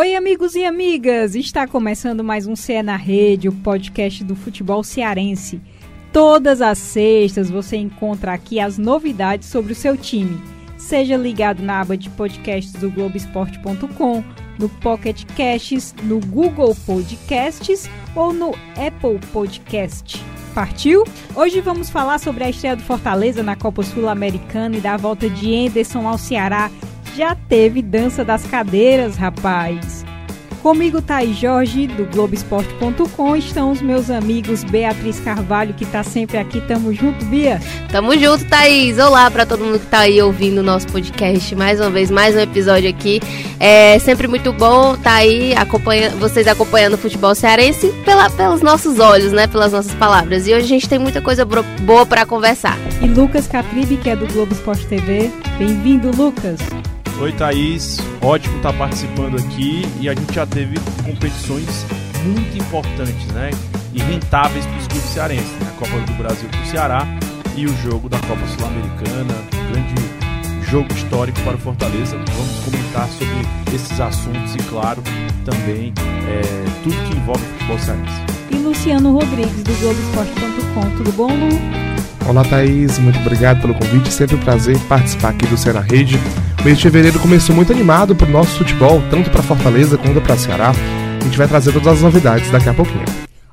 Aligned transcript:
Oi, 0.00 0.14
amigos 0.14 0.54
e 0.54 0.64
amigas! 0.64 1.34
Está 1.34 1.66
começando 1.66 2.24
mais 2.24 2.46
um 2.46 2.56
CE 2.56 2.82
na 2.82 2.96
Rede, 2.96 3.50
o 3.50 3.52
podcast 3.52 4.24
do 4.24 4.34
futebol 4.34 4.82
cearense. 4.82 5.60
Todas 6.10 6.62
as 6.62 6.78
sextas 6.78 7.50
você 7.50 7.76
encontra 7.76 8.32
aqui 8.32 8.58
as 8.58 8.78
novidades 8.78 9.50
sobre 9.50 9.74
o 9.74 9.76
seu 9.76 9.98
time. 9.98 10.40
Seja 10.78 11.18
ligado 11.18 11.62
na 11.62 11.82
aba 11.82 11.98
de 11.98 12.08
podcasts 12.08 12.72
do 12.72 12.90
Globoesporte.com, 12.90 14.24
no 14.58 14.70
Pocket 14.70 15.22
Casts, 15.36 15.94
no 16.04 16.18
Google 16.18 16.74
Podcasts 16.86 17.86
ou 18.16 18.32
no 18.32 18.54
Apple 18.78 19.20
Podcast. 19.34 20.18
Partiu? 20.54 21.04
Hoje 21.36 21.60
vamos 21.60 21.90
falar 21.90 22.18
sobre 22.18 22.44
a 22.44 22.48
estreia 22.48 22.74
do 22.74 22.82
Fortaleza 22.82 23.42
na 23.42 23.54
Copa 23.54 23.82
Sul-Americana 23.82 24.78
e 24.78 24.80
da 24.80 24.96
volta 24.96 25.28
de 25.28 25.50
Enderson 25.50 26.08
ao 26.08 26.16
Ceará 26.16 26.70
já 27.16 27.34
teve 27.34 27.82
dança 27.82 28.24
das 28.24 28.44
cadeiras, 28.44 29.16
rapaz. 29.16 30.04
Comigo 30.62 31.00
tá 31.00 31.16
aí 31.16 31.32
Jorge, 31.32 31.86
do 31.86 32.04
Globoesporte.com. 32.04 33.34
Estão 33.34 33.70
os 33.72 33.80
meus 33.80 34.10
amigos 34.10 34.62
Beatriz 34.62 35.18
Carvalho, 35.18 35.72
que 35.72 35.86
tá 35.86 36.02
sempre 36.02 36.36
aqui. 36.36 36.60
Tamo 36.60 36.92
junto, 36.92 37.24
Bia? 37.24 37.60
Tamo 37.90 38.16
junto, 38.18 38.44
Thaís. 38.44 38.98
Olá 38.98 39.30
para 39.30 39.46
todo 39.46 39.64
mundo 39.64 39.78
que 39.78 39.86
tá 39.86 40.00
aí 40.00 40.20
ouvindo 40.20 40.58
o 40.58 40.62
nosso 40.62 40.86
podcast. 40.88 41.54
Mais 41.56 41.80
uma 41.80 41.88
vez, 41.88 42.10
mais 42.10 42.36
um 42.36 42.40
episódio 42.40 42.90
aqui. 42.90 43.20
É 43.58 43.98
sempre 44.00 44.28
muito 44.28 44.52
bom 44.52 44.96
tá 44.96 45.14
aí 45.14 45.54
acompanha, 45.54 46.10
vocês 46.10 46.46
acompanhando 46.46 46.94
o 46.94 46.98
futebol 46.98 47.34
cearense 47.34 47.88
pela, 48.04 48.28
pelos 48.28 48.60
nossos 48.60 48.98
olhos, 48.98 49.32
né? 49.32 49.46
Pelas 49.46 49.72
nossas 49.72 49.94
palavras. 49.94 50.46
E 50.46 50.52
hoje 50.52 50.64
a 50.64 50.68
gente 50.68 50.88
tem 50.88 50.98
muita 50.98 51.22
coisa 51.22 51.46
boa 51.46 52.04
para 52.04 52.26
conversar. 52.26 52.76
E 53.00 53.06
Lucas 53.06 53.46
Catribe, 53.46 53.96
que 53.96 54.10
é 54.10 54.16
do 54.16 54.26
Globo 54.26 54.52
Esporte 54.52 54.86
TV. 54.86 55.30
Bem-vindo, 55.58 56.10
Lucas. 56.14 56.60
Oi, 57.20 57.32
Thaís. 57.32 57.98
Ótimo 58.22 58.56
estar 58.56 58.72
participando 58.72 59.36
aqui 59.36 59.82
e 60.00 60.08
a 60.08 60.14
gente 60.14 60.32
já 60.32 60.46
teve 60.46 60.78
competições 61.04 61.84
muito 62.24 62.56
importantes, 62.56 63.26
né? 63.26 63.50
E 63.92 64.00
rentáveis 64.00 64.64
para 64.64 64.78
os 64.78 64.86
clubes 64.86 65.10
cearenses. 65.10 65.52
Né? 65.60 65.66
A 65.68 65.78
Copa 65.78 66.00
do 66.00 66.14
Brasil 66.14 66.48
para 66.48 66.62
o 66.62 66.66
Ceará 66.66 67.06
e 67.54 67.66
o 67.66 67.76
jogo 67.82 68.08
da 68.08 68.18
Copa 68.20 68.40
Sul-Americana. 68.46 69.34
Um 69.52 69.72
grande 69.72 70.64
jogo 70.70 70.90
histórico 70.94 71.38
para 71.42 71.56
o 71.56 71.58
Fortaleza. 71.58 72.16
Vamos 72.16 72.64
comentar 72.64 73.06
sobre 73.08 73.74
esses 73.74 74.00
assuntos 74.00 74.54
e, 74.54 74.58
claro, 74.70 75.02
também 75.44 75.92
é, 76.26 76.40
tudo 76.82 76.96
que 77.06 77.18
envolve 77.18 77.44
o 77.44 77.48
futebol 77.48 77.78
cearense. 77.80 78.22
E 78.50 78.54
Luciano 78.56 79.12
Rodrigues, 79.12 79.62
do 79.62 79.78
Globoesporte.com. 79.78 80.96
Tudo 80.96 81.12
bom, 81.12 81.28
Lu? 81.28 81.90
Olá, 82.26 82.44
Thaís. 82.44 82.98
Muito 82.98 83.18
obrigado 83.18 83.60
pelo 83.60 83.74
convite. 83.74 84.10
Sempre 84.10 84.36
um 84.36 84.40
prazer 84.40 84.78
participar 84.88 85.30
aqui 85.30 85.46
do 85.46 85.58
Cena 85.58 85.80
Rede. 85.80 86.18
O 86.60 86.62
mês 86.62 86.76
de 86.76 86.82
fevereiro 86.82 87.18
começou 87.18 87.56
muito 87.56 87.72
animado 87.72 88.14
para 88.14 88.28
o 88.28 88.30
nosso 88.30 88.58
futebol, 88.58 89.00
tanto 89.08 89.30
para 89.30 89.42
Fortaleza 89.42 89.96
quanto 89.96 90.20
para 90.20 90.36
Ceará. 90.36 90.72
A 91.18 91.24
gente 91.24 91.38
vai 91.38 91.48
trazer 91.48 91.72
todas 91.72 91.88
as 91.88 92.02
novidades 92.02 92.50
daqui 92.50 92.68
a 92.68 92.74
pouquinho. 92.74 93.06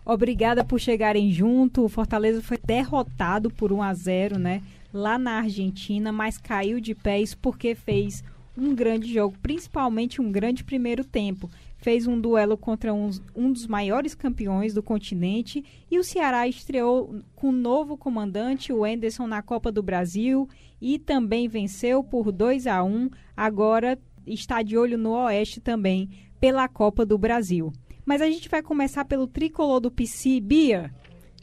Obrigada 0.04 0.62
por 0.66 0.78
chegarem 0.78 1.32
junto. 1.32 1.86
O 1.86 1.90
Fortaleza 1.90 2.42
foi 2.42 2.58
derrotado 2.62 3.50
por 3.50 3.72
1 3.72 3.82
a 3.82 3.94
0, 3.94 4.38
né? 4.38 4.62
Lá 4.94 5.18
na 5.18 5.38
Argentina, 5.38 6.12
mas 6.12 6.38
caiu 6.38 6.82
de 6.82 6.94
pés 6.94 7.34
porque 7.34 7.76
fez 7.76 8.26
um 8.58 8.76
grande 8.76 9.14
jogo, 9.14 9.38
principalmente 9.42 10.20
um 10.20 10.30
grande 10.30 10.66
primeiro 10.66 11.06
tempo 11.06 11.50
fez 11.78 12.08
um 12.08 12.20
duelo 12.20 12.58
contra 12.58 12.94
um, 12.94 13.10
um 13.36 13.52
dos 13.52 13.68
maiores 13.68 14.16
campeões 14.16 14.74
do 14.74 14.84
continente 14.84 15.64
e 15.90 15.98
o 15.98 16.04
Ceará 16.04 16.48
estreou 16.48 17.22
com 17.36 17.50
o 17.50 17.52
novo 17.52 17.96
comandante, 17.96 18.74
o 18.74 18.86
Enderson, 18.86 19.28
na 19.28 19.42
Copa 19.42 19.72
do 19.72 19.84
Brasil 19.84 20.50
e 20.82 21.00
também 21.00 21.48
venceu 21.48 22.04
por 22.04 22.32
2 22.32 22.68
a 22.68 22.84
1 22.84 23.10
Agora 23.36 24.00
está 24.26 24.62
de 24.62 24.78
olho 24.78 24.98
no 24.98 25.12
Oeste 25.12 25.60
também 25.60 26.10
pela 26.40 26.68
Copa 26.68 27.06
do 27.06 27.18
Brasil. 27.18 27.72
Mas 28.06 28.22
a 28.22 28.26
gente 28.26 28.50
vai 28.50 28.62
começar 28.62 29.06
pelo 29.06 29.28
tricolor 29.28 29.80
do 29.80 29.92
PC, 29.92 30.40
Bia. 30.40 30.94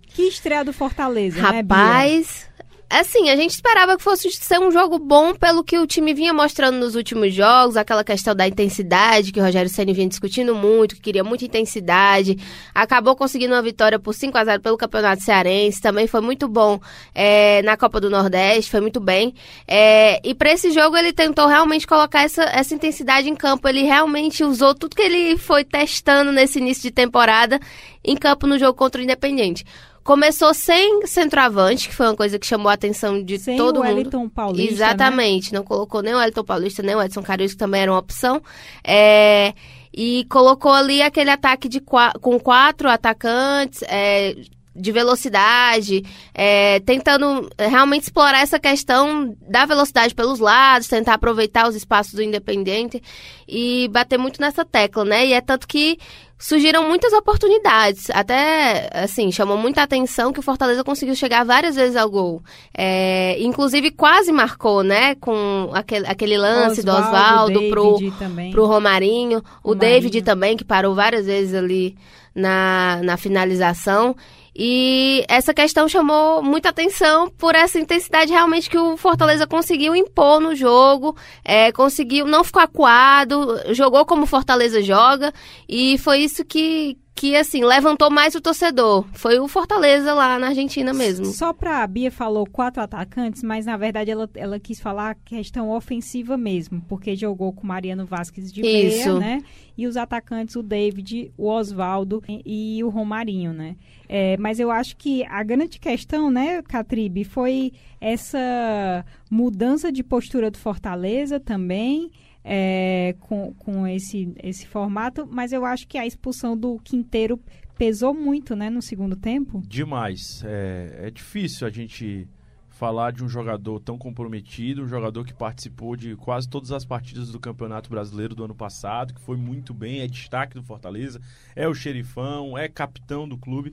Que 0.07 0.23
estreia 0.23 0.65
do 0.65 0.73
Fortaleza, 0.73 1.41
Rapaz, 1.41 1.55
né, 1.55 1.63
Bia? 1.63 2.54
Assim, 2.97 3.29
a 3.29 3.35
gente 3.35 3.51
esperava 3.51 3.97
que 3.97 4.05
fosse 4.05 4.31
ser 4.31 4.61
um 4.61 4.71
jogo 4.71 5.01
bom 5.01 5.35
pelo 5.35 5.65
que 5.65 5.77
o 5.77 5.85
time 5.85 6.15
vinha 6.15 6.33
mostrando 6.33 6.79
nos 6.79 6.95
últimos 6.95 7.35
jogos, 7.35 7.77
aquela 7.77 8.05
questão 8.05 8.37
da 8.37 8.47
intensidade 8.47 9.33
que 9.33 9.41
o 9.41 9.43
Rogério 9.43 9.69
Ceni 9.69 9.93
vinha 9.93 10.07
discutindo 10.09 10.55
muito, 10.55 10.95
que 10.95 11.01
queria 11.01 11.25
muita 11.25 11.45
intensidade. 11.45 12.39
Acabou 12.73 13.17
conseguindo 13.17 13.53
uma 13.53 13.63
vitória 13.63 13.99
por 13.99 14.15
5 14.15 14.39
a 14.39 14.45
0 14.45 14.63
pelo 14.63 14.77
Campeonato 14.77 15.25
Cearense, 15.25 15.83
também 15.83 16.07
foi 16.07 16.21
muito 16.21 16.47
bom 16.47 16.79
é, 17.13 17.63
na 17.63 17.77
Copa 17.77 18.01
do 18.01 18.09
Nordeste, 18.09 18.71
foi 18.71 18.81
muito 18.81 19.01
bem. 19.01 19.35
É, 19.67 20.21
e 20.23 20.33
para 20.33 20.53
esse 20.53 20.71
jogo 20.71 20.97
ele 20.97 21.13
tentou 21.13 21.49
realmente 21.49 21.89
colocar 21.89 22.23
essa, 22.23 22.45
essa 22.45 22.77
intensidade 22.77 23.29
em 23.29 23.35
campo, 23.35 23.67
ele 23.67 23.83
realmente 23.83 24.45
usou 24.45 24.73
tudo 24.73 24.95
que 24.95 25.03
ele 25.03 25.37
foi 25.37 25.65
testando 25.65 26.31
nesse 26.31 26.61
início 26.61 26.85
de 26.85 26.93
temporada 26.93 27.59
em 28.05 28.17
campo 28.17 28.47
no 28.47 28.57
jogo 28.57 28.75
contra 28.75 29.01
o 29.01 29.05
Independente. 29.05 29.65
Começou 30.05 30.53
sem 30.53 31.07
centroavante, 31.07 31.89
que 31.89 31.95
foi 31.95 32.07
uma 32.07 32.15
coisa 32.15 32.39
que 32.39 32.47
chamou 32.47 32.69
a 32.69 32.75
atenção 32.75 33.23
de 33.23 33.39
sem 33.39 33.57
todo 33.57 33.79
o 33.79 33.83
mundo. 33.83 33.97
Wellington 33.97 34.29
Paulista, 34.29 34.71
né? 34.71 34.77
Exatamente. 34.77 35.51
Né? 35.51 35.59
Não 35.59 35.65
colocou 35.65 36.03
nem 36.03 36.15
o 36.15 36.19
Wellington 36.19 36.45
Paulista, 36.45 36.83
nem 36.83 36.95
o 36.95 37.03
Edson 37.03 37.23
Caruso, 37.23 37.55
que 37.55 37.59
também 37.59 37.81
era 37.81 37.91
uma 37.91 37.99
opção. 37.99 38.43
É, 38.87 39.55
e 39.97 40.27
colocou 40.29 40.73
ali 40.73 41.01
aquele 41.01 41.31
ataque 41.31 41.71
de, 41.71 41.81
com 41.81 42.39
quatro 42.39 42.91
atacantes, 42.91 43.83
é, 43.89 44.37
de 44.75 44.91
velocidade, 44.91 46.05
é, 46.35 46.81
tentando 46.81 47.49
realmente 47.59 48.03
explorar 48.03 48.41
essa 48.41 48.59
questão 48.59 49.35
da 49.49 49.65
velocidade 49.65 50.15
pelos 50.15 50.41
lados, 50.41 50.89
tentar 50.89 51.15
aproveitar 51.15 51.69
os 51.69 51.77
espaços 51.77 52.15
do 52.15 52.23
Independente 52.23 53.01
e 53.47 53.89
bater 53.93 54.19
muito 54.19 54.41
nessa 54.41 54.65
tecla, 54.65 55.05
né? 55.05 55.27
E 55.27 55.33
é 55.33 55.41
tanto 55.41 55.69
que 55.69 55.97
surgiram 56.45 56.87
muitas 56.87 57.11
oportunidades. 57.15 58.11
Até, 58.11 58.91
assim, 58.93 59.33
chamou 59.33 59.57
muita 59.57 59.83
atenção 59.83 60.31
que 60.31 60.39
o 60.39 60.43
Fortaleza 60.43 60.85
conseguiu 60.85 61.15
chegar 61.15 61.43
várias 61.43 61.75
vezes 61.75 61.97
ao 61.97 62.11
gol. 62.11 62.43
É, 62.77 63.43
inclusive, 63.43 63.91
quase 63.91 64.31
marcou, 64.31 64.83
né? 64.83 65.15
Com 65.15 65.71
aquele, 65.73 66.07
aquele 66.07 66.37
lance 66.37 66.81
Osvaldo, 66.81 67.01
do 67.01 67.09
Oswaldo 67.09 67.61
pro, 67.71 68.51
pro 68.51 68.67
Romarinho. 68.67 69.39
O 69.63 69.69
Romarinho. 69.69 69.75
David 69.75 70.21
também, 70.21 70.55
que 70.55 70.65
parou 70.65 70.95
várias 70.95 71.25
vezes 71.25 71.55
ali 71.55 71.97
na, 72.35 73.01
na 73.03 73.17
finalização. 73.17 74.15
E 74.57 75.25
essa 75.29 75.53
questão 75.53 75.89
chamou 75.89 76.41
muita 76.41 76.69
atenção 76.69 77.29
por 77.29 77.57
essa 77.57 77.79
intensidade 77.79 78.31
realmente 78.31 78.71
que 78.71 78.79
o 78.79 78.97
Fortaleza 78.97 79.47
conseguiu 79.47 79.97
impor 79.97 80.41
no 80.41 80.55
jogo, 80.55 81.17
é, 81.45 81.73
conseguiu 81.73 82.25
não 82.27 82.45
ficar 82.45 82.63
acuado, 82.63 83.61
jogou 83.75 84.07
como 84.07 84.27
Fortaleza 84.27 84.81
joga, 84.81 85.33
e 85.69 85.99
foi 85.99 86.21
isso 86.21 86.45
que, 86.45 86.97
que 87.15 87.37
assim 87.37 87.65
levantou 87.65 88.11
mais 88.11 88.35
o 88.35 88.41
torcedor. 88.41 89.07
Foi 89.13 89.39
o 89.39 89.47
Fortaleza 89.47 90.13
lá 90.13 90.39
na 90.39 90.49
Argentina 90.49 90.93
mesmo. 90.93 91.27
Só 91.27 91.53
para 91.53 91.83
a 91.83 91.87
Bia 91.87 92.11
falou 92.11 92.45
quatro 92.45 92.83
atacantes, 92.83 93.43
mas 93.43 93.67
na 93.67 93.77
verdade 93.77 94.11
ela, 94.11 94.29
ela 94.35 94.59
quis 94.59 94.81
falar 94.81 95.15
questão 95.25 95.71
ofensiva 95.71 96.37
mesmo, 96.37 96.83
porque 96.89 97.15
jogou 97.15 97.53
com 97.53 97.67
Mariano 97.67 98.05
Vasquez 98.05 98.53
de 98.53 98.63
meia, 98.63 99.19
né? 99.19 99.43
E 99.77 99.87
os 99.87 99.97
atacantes 99.97 100.57
o 100.57 100.63
David, 100.63 101.33
o 101.37 101.49
Oswaldo 101.49 102.23
e 102.29 102.83
o 102.83 102.89
Romarinho, 102.89 103.53
né? 103.53 103.77
É, 104.09 104.37
mas 104.37 104.59
eu 104.59 104.71
acho 104.71 104.97
que 104.97 105.25
a 105.25 105.43
grande 105.43 105.79
questão, 105.79 106.31
né, 106.31 106.63
Catribe, 106.63 107.25
foi 107.25 107.73
essa 108.01 109.05
mudança 109.31 109.91
de 109.91 110.03
postura 110.03 110.51
do 110.51 110.59
Fortaleza 110.59 111.41
também 111.41 112.11
é, 112.45 113.17
com, 113.21 113.55
com 113.55 113.87
esse, 113.87 114.35
esse 114.43 114.67
formato, 114.67 115.27
mas 115.27 115.53
eu 115.53 115.65
acho 115.65 115.89
que 115.89 115.97
a 115.97 116.07
expulsão 116.07 116.57
do 116.57 116.79
Quinteiro 116.81 117.41
pesou 117.79 118.13
muito, 118.13 118.55
né, 118.55 118.69
no 118.69 118.83
segundo 118.83 119.17
tempo. 119.17 119.63
Demais. 119.67 120.43
É, 120.45 121.07
é 121.07 121.11
difícil 121.11 121.67
a 121.67 121.71
gente 121.71 122.29
falar 122.69 123.13
de 123.13 123.25
um 123.25 123.29
jogador 123.29 123.81
tão 123.81 123.97
comprometido, 123.97 124.83
um 124.83 124.89
jogador 124.89 125.25
que 125.25 125.33
participou 125.33 125.97
de 125.97 126.17
quase 126.17 126.49
todas 126.49 126.71
as 126.71 126.85
partidas 126.85 127.31
do 127.31 127.41
Campeonato 127.41 127.89
Brasileiro 127.89 128.35
do 128.35 128.45
ano 128.45 128.55
passado, 128.55 129.15
que 129.15 129.21
foi 129.21 129.37
muito 129.37 129.73
bem, 129.73 130.01
é 130.01 130.07
destaque 130.07 130.55
do 130.55 130.63
Fortaleza, 130.63 131.21
é 131.57 131.67
o 131.67 131.75
xerifão, 131.75 132.59
é 132.59 132.69
capitão 132.69 133.29
do 133.29 133.39
clube, 133.39 133.73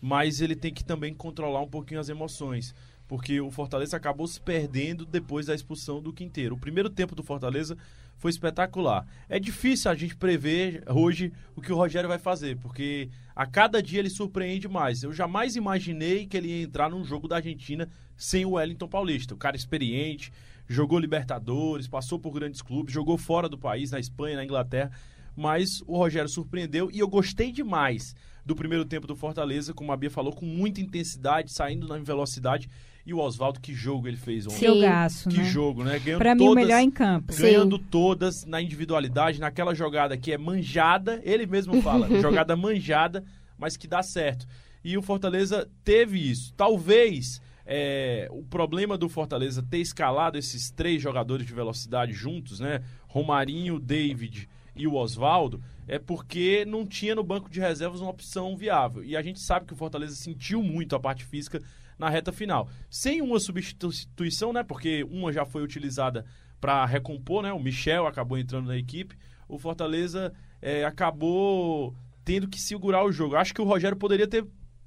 mas 0.00 0.40
ele 0.40 0.56
tem 0.56 0.74
que 0.74 0.84
também 0.84 1.14
controlar 1.14 1.62
um 1.62 1.68
pouquinho 1.68 2.00
as 2.00 2.08
emoções 2.08 2.74
porque 3.10 3.40
o 3.40 3.50
Fortaleza 3.50 3.96
acabou 3.96 4.24
se 4.28 4.40
perdendo 4.40 5.04
depois 5.04 5.46
da 5.46 5.52
expulsão 5.52 6.00
do 6.00 6.12
Quinteiro. 6.12 6.54
O 6.54 6.58
primeiro 6.58 6.88
tempo 6.88 7.12
do 7.16 7.24
Fortaleza 7.24 7.76
foi 8.20 8.30
espetacular. 8.30 9.06
É 9.30 9.40
difícil 9.40 9.90
a 9.90 9.94
gente 9.94 10.14
prever 10.14 10.84
hoje 10.86 11.32
o 11.56 11.62
que 11.62 11.72
o 11.72 11.76
Rogério 11.76 12.06
vai 12.06 12.18
fazer, 12.18 12.58
porque 12.58 13.08
a 13.34 13.46
cada 13.46 13.82
dia 13.82 13.98
ele 13.98 14.10
surpreende 14.10 14.68
mais. 14.68 15.02
Eu 15.02 15.10
jamais 15.10 15.56
imaginei 15.56 16.26
que 16.26 16.36
ele 16.36 16.48
ia 16.48 16.62
entrar 16.62 16.90
num 16.90 17.02
jogo 17.02 17.26
da 17.26 17.36
Argentina 17.36 17.88
sem 18.18 18.44
o 18.44 18.52
Wellington 18.52 18.86
Paulista, 18.86 19.34
o 19.34 19.38
cara 19.38 19.56
experiente, 19.56 20.30
jogou 20.68 20.98
Libertadores, 20.98 21.88
passou 21.88 22.18
por 22.18 22.32
grandes 22.32 22.60
clubes, 22.60 22.92
jogou 22.92 23.16
fora 23.16 23.48
do 23.48 23.56
país, 23.56 23.90
na 23.90 23.98
Espanha, 23.98 24.36
na 24.36 24.44
Inglaterra, 24.44 24.92
mas 25.34 25.82
o 25.86 25.96
Rogério 25.96 26.28
surpreendeu 26.28 26.90
e 26.92 26.98
eu 26.98 27.08
gostei 27.08 27.50
demais 27.50 28.14
do 28.44 28.54
primeiro 28.54 28.84
tempo 28.84 29.06
do 29.06 29.16
Fortaleza, 29.16 29.72
como 29.72 29.92
a 29.92 29.96
Bia 29.96 30.10
falou, 30.10 30.34
com 30.34 30.44
muita 30.44 30.82
intensidade, 30.82 31.50
saindo 31.50 31.88
na 31.88 31.96
velocidade 31.96 32.68
E 33.06 33.14
o 33.14 33.18
Oswaldo, 33.18 33.60
que 33.60 33.74
jogo 33.74 34.06
ele 34.06 34.16
fez 34.16 34.46
ontem? 34.46 34.58
Sim. 34.58 34.66
Jogaço, 34.66 35.28
Que 35.28 35.38
né? 35.38 35.44
jogo, 35.44 35.84
né? 35.84 35.98
Ganhando 35.98 36.18
Pra 36.18 36.34
mim, 36.34 36.42
o 36.42 36.46
todas, 36.48 36.64
melhor 36.64 36.80
em 36.80 36.90
campo. 36.90 37.32
Sim. 37.32 37.42
ganhando 37.42 37.78
todas 37.78 38.44
na 38.44 38.60
individualidade, 38.60 39.40
naquela 39.40 39.74
jogada 39.74 40.16
que 40.16 40.32
é 40.32 40.38
manjada, 40.38 41.20
ele 41.24 41.46
mesmo 41.46 41.80
fala, 41.82 42.08
jogada 42.20 42.54
manjada, 42.56 43.24
mas 43.58 43.76
que 43.76 43.88
dá 43.88 44.02
certo. 44.02 44.46
E 44.84 44.96
o 44.96 45.02
Fortaleza 45.02 45.68
teve 45.84 46.18
isso. 46.30 46.52
Talvez 46.56 47.40
é, 47.66 48.28
o 48.30 48.42
problema 48.42 48.98
do 48.98 49.08
Fortaleza 49.08 49.62
ter 49.62 49.78
escalado 49.78 50.36
esses 50.36 50.70
três 50.70 51.00
jogadores 51.00 51.46
de 51.46 51.52
velocidade 51.52 52.12
juntos, 52.12 52.60
né? 52.60 52.82
Romarinho, 53.06 53.78
David 53.78 54.48
e 54.74 54.86
o 54.86 54.94
Oswaldo, 54.94 55.62
é 55.86 55.98
porque 55.98 56.64
não 56.64 56.86
tinha 56.86 57.14
no 57.14 57.22
banco 57.22 57.50
de 57.50 57.60
reservas 57.60 58.00
uma 58.00 58.10
opção 58.10 58.56
viável. 58.56 59.04
E 59.04 59.16
a 59.16 59.22
gente 59.22 59.40
sabe 59.40 59.66
que 59.66 59.72
o 59.72 59.76
Fortaleza 59.76 60.14
sentiu 60.14 60.62
muito 60.62 60.96
a 60.96 61.00
parte 61.00 61.24
física 61.24 61.60
na 62.00 62.08
reta 62.08 62.32
final. 62.32 62.68
Sem 62.88 63.20
uma 63.20 63.38
substituição, 63.38 64.52
né? 64.52 64.64
Porque 64.64 65.04
uma 65.04 65.30
já 65.32 65.44
foi 65.44 65.62
utilizada 65.62 66.24
para 66.58 66.84
recompor, 66.86 67.42
né? 67.42 67.52
O 67.52 67.60
Michel 67.60 68.06
acabou 68.06 68.38
entrando 68.38 68.68
na 68.68 68.76
equipe. 68.76 69.16
O 69.46 69.58
Fortaleza 69.58 70.32
é, 70.62 70.84
acabou 70.84 71.94
tendo 72.24 72.48
que 72.48 72.58
segurar 72.58 73.04
o 73.04 73.12
jogo. 73.12 73.36
Acho 73.36 73.52
que 73.52 73.60
o 73.60 73.64
Rogério 73.64 73.96
poderia 73.96 74.26
ter 74.26 74.46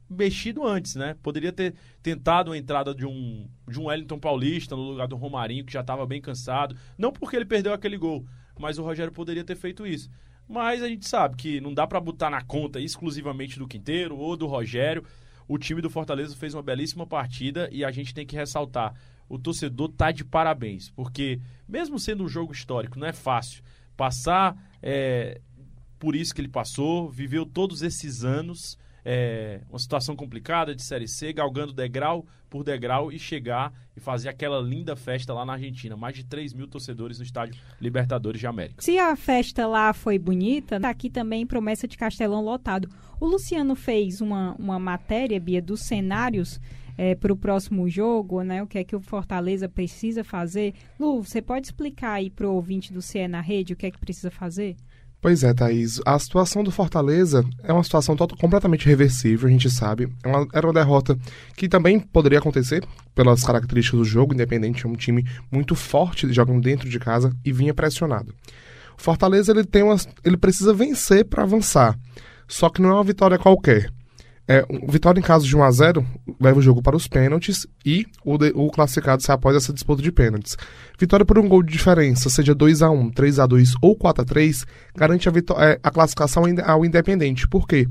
mexido 0.10 0.65
antes, 0.65 0.95
né? 0.95 1.15
Poderia 1.21 1.51
ter 1.51 1.75
tentado 2.01 2.51
a 2.51 2.57
entrada 2.57 2.95
de 2.95 3.06
um, 3.06 3.48
de 3.68 3.80
um 3.80 3.86
Wellington 3.86 4.19
Paulista 4.19 4.75
no 4.75 4.81
lugar 4.81 5.07
do 5.07 5.15
Romarinho, 5.15 5.65
que 5.65 5.74
já 5.74 5.81
estava 5.81 6.06
bem 6.06 6.19
cansado. 6.19 6.75
Não 6.98 7.12
porque 7.12 7.36
ele 7.36 7.45
perdeu 7.45 7.74
aquele 7.74 7.98
gol, 7.98 8.25
mas 8.60 8.80
o 8.80 8.83
Rogério 8.83 9.13
poderia 9.13 9.44
ter 9.44 9.56
feito 9.56 9.86
isso. 9.86 10.10
Mas 10.48 10.81
a 10.81 10.88
gente 10.88 11.07
sabe 11.07 11.36
que 11.36 11.62
não 11.62 11.74
dá 11.74 11.86
para 11.86 12.00
botar 12.00 12.30
na 12.30 12.42
conta 12.42 12.80
exclusivamente 12.80 13.57
do 13.60 13.68
Quinteiro 13.68 14.18
ou 14.18 14.36
do 14.36 14.48
Rogério. 14.48 15.04
O 15.53 15.57
time 15.59 15.83
do 15.83 15.89
Fortaleza 15.91 16.35
fez 16.35 16.55
uma 16.55 16.63
belíssima 16.63 17.05
partida 17.05 17.69
e 17.71 17.85
a 17.85 17.91
gente 17.91 18.11
tem 18.11 18.25
que 18.25 18.35
ressaltar. 18.35 18.95
O 19.29 19.38
torcedor 19.38 19.88
tá 19.89 20.11
de 20.11 20.25
parabéns, 20.25 20.89
porque 20.89 21.39
mesmo 21.69 22.00
sendo 22.00 22.23
um 22.23 22.27
jogo 22.27 22.51
histórico, 22.51 22.97
não 22.97 23.05
é 23.05 23.13
fácil 23.13 23.63
passar 23.95 24.57
é, 24.81 25.39
por 26.00 26.15
isso 26.15 26.33
que 26.33 26.41
ele 26.41 26.47
passou, 26.47 27.07
viveu 27.07 27.45
todos 27.45 27.83
esses 27.83 28.23
anos, 28.23 28.79
é, 29.05 29.61
uma 29.69 29.79
situação 29.79 30.15
complicada 30.15 30.75
de 30.75 30.81
Série 30.81 31.07
C, 31.07 31.33
galgando 31.33 31.73
degrau 31.73 32.25
por 32.50 32.63
degrau 32.63 33.11
e 33.11 33.17
chegar 33.17 33.73
e 33.97 34.00
fazer 34.00 34.29
aquela 34.29 34.61
linda 34.61 34.95
festa 34.95 35.33
lá 35.33 35.45
na 35.45 35.53
Argentina. 35.53 35.97
Mais 35.97 36.15
de 36.15 36.23
3 36.23 36.53
mil 36.53 36.67
torcedores 36.67 37.17
no 37.17 37.23
estádio 37.23 37.59
Libertadores 37.81 38.39
de 38.39 38.47
América. 38.47 38.81
Se 38.81 38.97
a 39.00 39.15
festa 39.15 39.65
lá 39.65 39.91
foi 39.91 40.19
bonita, 40.19 40.79
tá 40.79 40.89
aqui 40.89 41.09
também 41.09 41.45
promessa 41.47 41.88
de 41.88 41.97
Castelão 41.97 42.44
lotado. 42.44 42.88
O 43.19 43.25
Luciano 43.25 43.75
fez 43.75 44.21
uma, 44.21 44.55
uma 44.59 44.77
matéria, 44.77 45.39
Bia, 45.39 45.61
dos 45.61 45.81
cenários 45.81 46.59
para 47.19 47.33
o 47.33 47.38
próximo 47.38 47.89
jogo, 47.89 48.44
né? 48.44 48.61
O 48.61 48.67
que 48.67 48.77
é 48.77 48.83
que 48.83 48.95
o 48.95 49.01
Fortaleza 49.01 49.67
precisa 49.67 50.23
fazer. 50.23 50.73
Lu, 51.00 51.23
você 51.23 51.41
pode 51.41 51.67
explicar 51.67 52.13
aí 52.13 52.29
para 52.29 52.47
o 52.47 52.53
ouvinte 52.53 52.94
do 52.94 53.01
CE 53.01 53.27
na 53.27 53.41
rede 53.41 53.73
o 53.73 53.75
que 53.75 53.88
é 53.88 53.91
que 53.91 53.97
precisa 53.97 54.29
fazer? 54.29 54.75
Pois 55.23 55.41
é, 55.41 55.53
Thaís. 55.53 56.01
A 56.05 56.19
situação 56.19 56.65
do 56.65 56.69
Fortaleza 56.69 57.45
é 57.63 57.71
uma 57.71 57.81
situação 57.85 58.13
tot- 58.13 58.35
completamente 58.35 58.85
reversível, 58.85 59.47
a 59.47 59.51
gente 59.51 59.69
sabe. 59.69 60.09
É 60.21 60.27
uma- 60.27 60.45
era 60.53 60.67
uma 60.67 60.73
derrota 60.73 61.17
que 61.55 61.69
também 61.69 61.97
poderia 61.97 62.39
acontecer 62.39 62.85
pelas 63.15 63.41
características 63.41 63.99
do 63.99 64.03
jogo. 64.05 64.33
Independente 64.33 64.85
é 64.85 64.89
um 64.89 64.97
time 64.97 65.25
muito 65.49 65.75
forte, 65.75 66.31
jogando 66.33 66.59
dentro 66.61 66.89
de 66.89 66.99
casa 66.99 67.33
e 67.45 67.53
vinha 67.53 67.73
pressionado. 67.73 68.35
O 68.99 69.01
Fortaleza 69.01 69.53
ele 69.53 69.63
tem 69.63 69.81
uma, 69.81 69.95
ele 70.25 70.35
precisa 70.35 70.73
vencer 70.73 71.23
para 71.23 71.43
avançar. 71.43 71.97
Só 72.45 72.67
que 72.69 72.81
não 72.81 72.89
é 72.89 72.93
uma 72.95 73.03
vitória 73.05 73.37
qualquer. 73.39 73.89
É, 74.47 74.65
um- 74.69 74.91
vitória 74.91 75.19
em 75.19 75.23
caso 75.23 75.47
de 75.47 75.55
1 75.55 75.63
a 75.63 75.71
0 75.71 76.05
leva 76.39 76.59
o 76.59 76.61
jogo 76.61 76.81
para 76.81 76.95
os 76.97 77.07
pênaltis 77.07 77.65
e 77.85 78.05
o, 78.25 78.37
de- 78.37 78.51
o 78.55 78.69
classificado 78.69 79.23
se 79.23 79.31
após 79.31 79.55
essa 79.55 79.71
disputa 79.71 80.01
de 80.01 80.11
pênaltis. 80.11 80.57
Vitória 80.99 81.25
por 81.25 81.39
um 81.39 81.47
gol 81.47 81.63
de 81.63 81.71
diferença, 81.71 82.29
seja 82.29 82.53
2 82.53 82.81
a 82.81 82.89
1 82.89 83.09
3 83.11 83.39
a 83.39 83.45
2 83.45 83.73
ou 83.81 83.95
4 83.95 84.21
a 84.21 84.25
3 84.25 84.65
garante 84.95 85.29
a, 85.29 85.31
é, 85.65 85.79
a 85.81 85.89
classificação 85.89 86.43
ao 86.65 86.85
Independente. 86.85 87.47
Por 87.47 87.65
quê? 87.65 87.87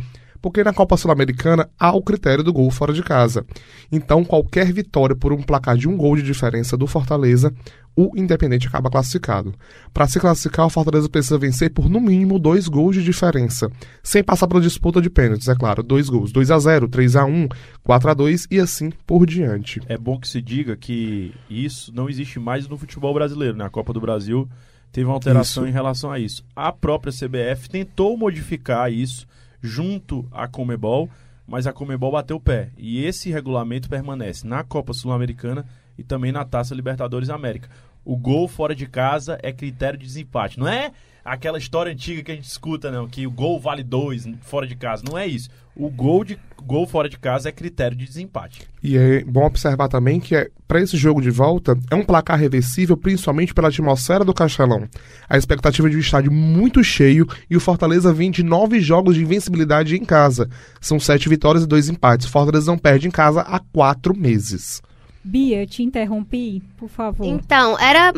Na 0.64 0.72
Copa 0.72 0.96
Sul-Americana 0.96 1.68
há 1.78 1.92
o 1.92 2.02
critério 2.02 2.42
do 2.42 2.52
gol 2.52 2.70
fora 2.70 2.92
de 2.92 3.02
casa. 3.02 3.44
Então, 3.90 4.24
qualquer 4.24 4.72
vitória 4.72 5.14
por 5.14 5.32
um 5.32 5.42
placar 5.42 5.76
de 5.76 5.88
um 5.88 5.96
gol 5.96 6.16
de 6.16 6.22
diferença 6.22 6.76
do 6.76 6.86
Fortaleza, 6.86 7.52
o 7.94 8.10
Independente 8.16 8.66
acaba 8.66 8.90
classificado. 8.90 9.54
Para 9.92 10.06
se 10.06 10.18
classificar, 10.18 10.66
o 10.66 10.70
Fortaleza 10.70 11.08
precisa 11.08 11.38
vencer 11.38 11.70
por 11.70 11.88
no 11.88 12.00
mínimo 12.00 12.38
dois 12.38 12.66
gols 12.66 12.96
de 12.96 13.04
diferença, 13.04 13.70
sem 14.02 14.24
passar 14.24 14.48
pela 14.48 14.60
disputa 14.60 15.00
de 15.00 15.10
pênaltis, 15.10 15.48
é 15.48 15.54
claro. 15.54 15.82
Dois 15.82 16.08
gols, 16.08 16.32
2 16.32 16.50
a 16.50 16.58
0 16.58 16.88
3 16.88 17.16
a 17.16 17.24
1 17.24 17.48
4 17.84 18.10
a 18.10 18.14
2 18.14 18.48
e 18.50 18.58
assim 18.58 18.90
por 19.06 19.26
diante. 19.26 19.80
É 19.86 19.98
bom 19.98 20.18
que 20.18 20.28
se 20.28 20.40
diga 20.40 20.76
que 20.76 21.32
isso 21.48 21.92
não 21.94 22.08
existe 22.08 22.40
mais 22.40 22.66
no 22.66 22.78
futebol 22.78 23.12
brasileiro, 23.12 23.56
né? 23.56 23.64
A 23.64 23.70
Copa 23.70 23.92
do 23.92 24.00
Brasil 24.00 24.48
teve 24.90 25.06
uma 25.06 25.14
alteração 25.14 25.64
Isso. 25.64 25.70
em 25.70 25.72
relação 25.72 26.10
a 26.10 26.18
isso. 26.18 26.44
A 26.54 26.70
própria 26.70 27.12
CBF 27.12 27.68
tentou 27.68 28.16
modificar 28.16 28.92
isso 28.92 29.26
junto 29.62 30.28
à 30.32 30.48
Comebol, 30.48 31.08
mas 31.46 31.66
a 31.66 31.72
Comebol 31.72 32.12
bateu 32.12 32.36
o 32.36 32.40
pé. 32.40 32.70
E 32.76 33.04
esse 33.04 33.30
regulamento 33.30 33.88
permanece 33.88 34.46
na 34.46 34.64
Copa 34.64 34.92
Sul-Americana 34.92 35.64
e 35.96 36.02
também 36.02 36.32
na 36.32 36.44
Taça 36.44 36.74
Libertadores 36.74 37.30
América. 37.30 37.70
O 38.04 38.16
gol 38.16 38.48
fora 38.48 38.74
de 38.74 38.86
casa 38.86 39.38
é 39.42 39.52
critério 39.52 39.98
de 39.98 40.06
desempate. 40.06 40.58
Não 40.58 40.66
é 40.66 40.92
aquela 41.24 41.58
história 41.58 41.92
antiga 41.92 42.22
que 42.22 42.32
a 42.32 42.34
gente 42.34 42.48
escuta, 42.48 42.90
não, 42.90 43.08
que 43.08 43.26
o 43.26 43.30
gol 43.30 43.60
vale 43.60 43.82
dois 43.82 44.26
fora 44.42 44.66
de 44.66 44.74
casa. 44.74 45.02
Não 45.08 45.16
é 45.16 45.26
isso. 45.26 45.48
O 45.74 45.88
gol, 45.88 46.22
de, 46.22 46.38
gol 46.62 46.86
fora 46.86 47.08
de 47.08 47.18
casa 47.18 47.48
é 47.48 47.52
critério 47.52 47.96
de 47.96 48.04
desempate. 48.04 48.68
E 48.82 48.96
é 48.96 49.24
bom 49.24 49.46
observar 49.46 49.88
também 49.88 50.20
que 50.20 50.36
é, 50.36 50.50
para 50.68 50.82
esse 50.82 50.96
jogo 50.96 51.22
de 51.22 51.30
volta 51.30 51.78
é 51.90 51.94
um 51.94 52.04
placar 52.04 52.38
reversível, 52.38 52.96
principalmente 52.96 53.54
pela 53.54 53.68
atmosfera 53.68 54.24
do 54.24 54.34
Castelão. 54.34 54.86
A 55.28 55.38
expectativa 55.38 55.88
de 55.88 55.96
um 55.96 56.00
estádio 56.00 56.30
muito 56.30 56.84
cheio 56.84 57.26
e 57.48 57.56
o 57.56 57.60
Fortaleza 57.60 58.12
vem 58.12 58.30
de 58.30 58.42
nove 58.42 58.80
jogos 58.80 59.14
de 59.14 59.22
invencibilidade 59.22 59.96
em 59.96 60.04
casa. 60.04 60.50
São 60.80 61.00
sete 61.00 61.28
vitórias 61.28 61.64
e 61.64 61.68
dois 61.68 61.88
empates. 61.88 62.26
O 62.26 62.30
Fortaleza 62.30 62.70
não 62.70 62.78
perde 62.78 63.08
em 63.08 63.10
casa 63.10 63.40
há 63.40 63.58
quatro 63.58 64.14
meses. 64.14 64.82
Bia, 65.24 65.64
te 65.66 65.84
interrompi, 65.84 66.60
por 66.76 66.88
favor. 66.88 67.24
Então, 67.24 67.78
era 67.78 68.12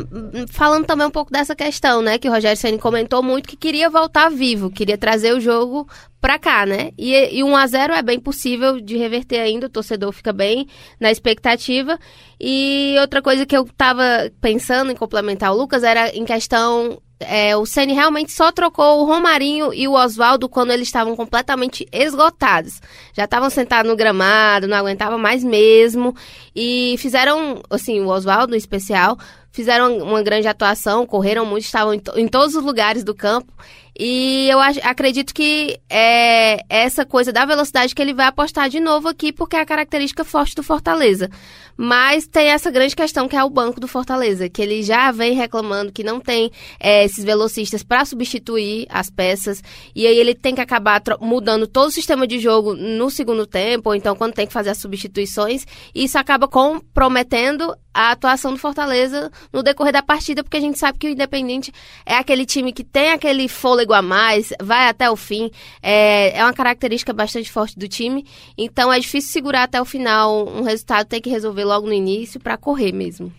falando 0.49 0.87
também 0.87 1.06
um 1.06 1.11
pouco 1.11 1.31
dessa 1.31 1.55
questão, 1.55 2.01
né? 2.01 2.19
Que 2.19 2.29
o 2.29 2.33
Rogério 2.33 2.56
Ceni 2.56 2.79
comentou 2.79 3.23
muito 3.23 3.49
que 3.49 3.56
queria 3.56 3.91
voltar 3.91 4.31
vivo, 4.31 4.71
queria 4.71 4.97
trazer 4.97 5.35
o 5.35 5.41
jogo 5.41 5.87
pra 6.19 6.39
cá, 6.39 6.65
né? 6.65 6.93
E, 6.97 7.39
e 7.39 7.45
1 7.45 7.56
a 7.56 7.67
0 7.67 7.93
é 7.93 8.03
bem 8.03 8.19
possível 8.19 8.81
de 8.81 8.97
reverter 8.97 9.41
ainda, 9.41 9.67
o 9.67 9.71
torcedor 9.71 10.12
fica 10.12 10.33
bem 10.33 10.67
na 10.99 11.11
expectativa. 11.11 11.99
E 12.41 12.97
outra 12.99 13.21
coisa 13.21 13.45
que 13.45 13.55
eu 13.55 13.69
tava 13.77 14.33
pensando 14.41 14.91
em 14.91 14.97
complementar 14.97 15.53
o 15.53 15.56
Lucas 15.56 15.85
era 15.85 16.09
em 16.09 16.25
questão 16.25 16.99
é, 17.20 17.56
o 17.56 17.65
Ceni 17.65 17.93
realmente 17.93 18.32
só 18.32 18.50
trocou 18.53 19.00
o 19.00 19.05
Romarinho 19.05 19.72
e 19.72 19.86
o 19.89 19.93
Oswaldo 19.93 20.48
quando 20.48 20.72
eles 20.72 20.89
estavam 20.89 21.15
completamente 21.17 21.86
esgotados. 21.93 22.81
Já 23.12 23.24
estavam 23.24 23.48
sentados 23.50 23.91
no 23.91 23.96
gramado, 23.96 24.67
não 24.67 24.77
aguentava 24.77 25.17
mais 25.17 25.43
mesmo. 25.44 26.15
E 26.55 26.96
fizeram, 26.98 27.62
assim, 27.70 28.00
o 28.00 28.08
Oswaldo 28.08 28.55
em 28.55 28.58
especial, 28.58 29.17
fizeram 29.50 29.98
uma 29.98 30.22
grande 30.22 30.48
atuação, 30.48 31.06
correram 31.06 31.46
muito, 31.46 31.65
estavam 31.65 31.94
em, 31.94 31.98
to- 32.00 32.19
em 32.19 32.27
todos 32.29 32.55
os 32.56 32.62
lugares 32.65 33.05
do 33.05 33.15
campo. 33.15 33.53
E 33.96 34.48
eu 34.50 34.58
acredito 34.60 35.32
que 35.32 35.79
é 35.89 36.65
essa 36.69 37.06
coisa 37.06 37.32
da 37.32 37.44
velocidade 37.44 37.94
que 37.94 38.03
ele 38.03 38.12
vai 38.12 38.27
apostar 38.27 38.69
de 38.69 38.81
novo 38.81 39.06
aqui, 39.06 39.32
porque 39.32 39.55
é 39.55 39.60
a 39.60 39.65
característica 39.67 40.24
forte 40.24 40.56
do 40.56 40.65
Fortaleza. 40.65 41.31
Mas 41.76 42.26
tem 42.26 42.48
essa 42.48 42.70
grande 42.70 42.94
questão 42.94 43.28
que 43.28 43.36
é 43.36 43.43
o 43.44 43.50
banco 43.50 43.81
do 43.81 43.88
Fortaleza, 43.88 44.48
que 44.48 44.62
ele 44.62 44.82
já 44.82 45.10
vem 45.10 45.34
reclamando 45.34 45.93
que 45.93 46.04
não 46.04 46.20
tem 46.20 46.50
é, 46.78 47.04
esses 47.04 47.24
velocistas 47.24 47.82
para 47.82 48.04
substituir 48.04 48.86
as 48.88 49.10
peças. 49.10 49.62
E 49.94 50.06
aí 50.06 50.16
ele 50.16 50.34
tem 50.34 50.54
que 50.54 50.60
acabar 50.60 51.02
mudando 51.20 51.66
todo 51.66 51.88
o 51.88 51.93
sistema 51.93 52.26
de 52.26 52.38
jogo 52.38 52.74
no 52.74 53.10
segundo 53.10 53.46
tempo, 53.46 53.90
ou 53.90 53.94
então 53.94 54.14
quando 54.14 54.34
tem 54.34 54.46
que 54.46 54.52
fazer 54.52 54.70
as 54.70 54.78
substituições. 54.78 55.66
E 55.94 56.04
isso 56.04 56.19
acaba 56.19 56.46
comprometendo 56.46 57.74
a 57.94 58.10
atuação 58.10 58.52
do 58.52 58.58
Fortaleza 58.58 59.31
no 59.52 59.62
decorrer 59.62 59.93
da 59.93 60.02
partida, 60.02 60.43
porque 60.43 60.56
a 60.56 60.60
gente 60.60 60.78
sabe 60.78 60.98
que 60.98 61.06
o 61.06 61.10
Independente 61.10 61.72
é 62.04 62.16
aquele 62.16 62.44
time 62.44 62.72
que 62.72 62.82
tem 62.82 63.12
aquele 63.12 63.46
fôlego 63.48 63.93
a 63.93 64.02
mais, 64.02 64.52
vai 64.60 64.88
até 64.88 65.08
o 65.08 65.14
fim. 65.14 65.48
É, 65.81 66.36
é 66.36 66.43
uma 66.43 66.52
característica 66.52 67.12
bastante 67.12 67.50
forte 67.50 67.78
do 67.78 67.86
time. 67.86 68.26
Então 68.58 68.93
é 68.93 68.98
difícil 68.98 69.31
segurar 69.31 69.62
até 69.62 69.81
o 69.81 69.84
final 69.84 70.46
um 70.48 70.62
resultado, 70.62 71.06
tem 71.06 71.20
que 71.20 71.31
resolver 71.31 71.64
logo 71.65 71.87
no 71.87 71.93
início 71.93 72.39
para 72.39 72.56
correr 72.56 72.93
mesmo. 72.93 73.33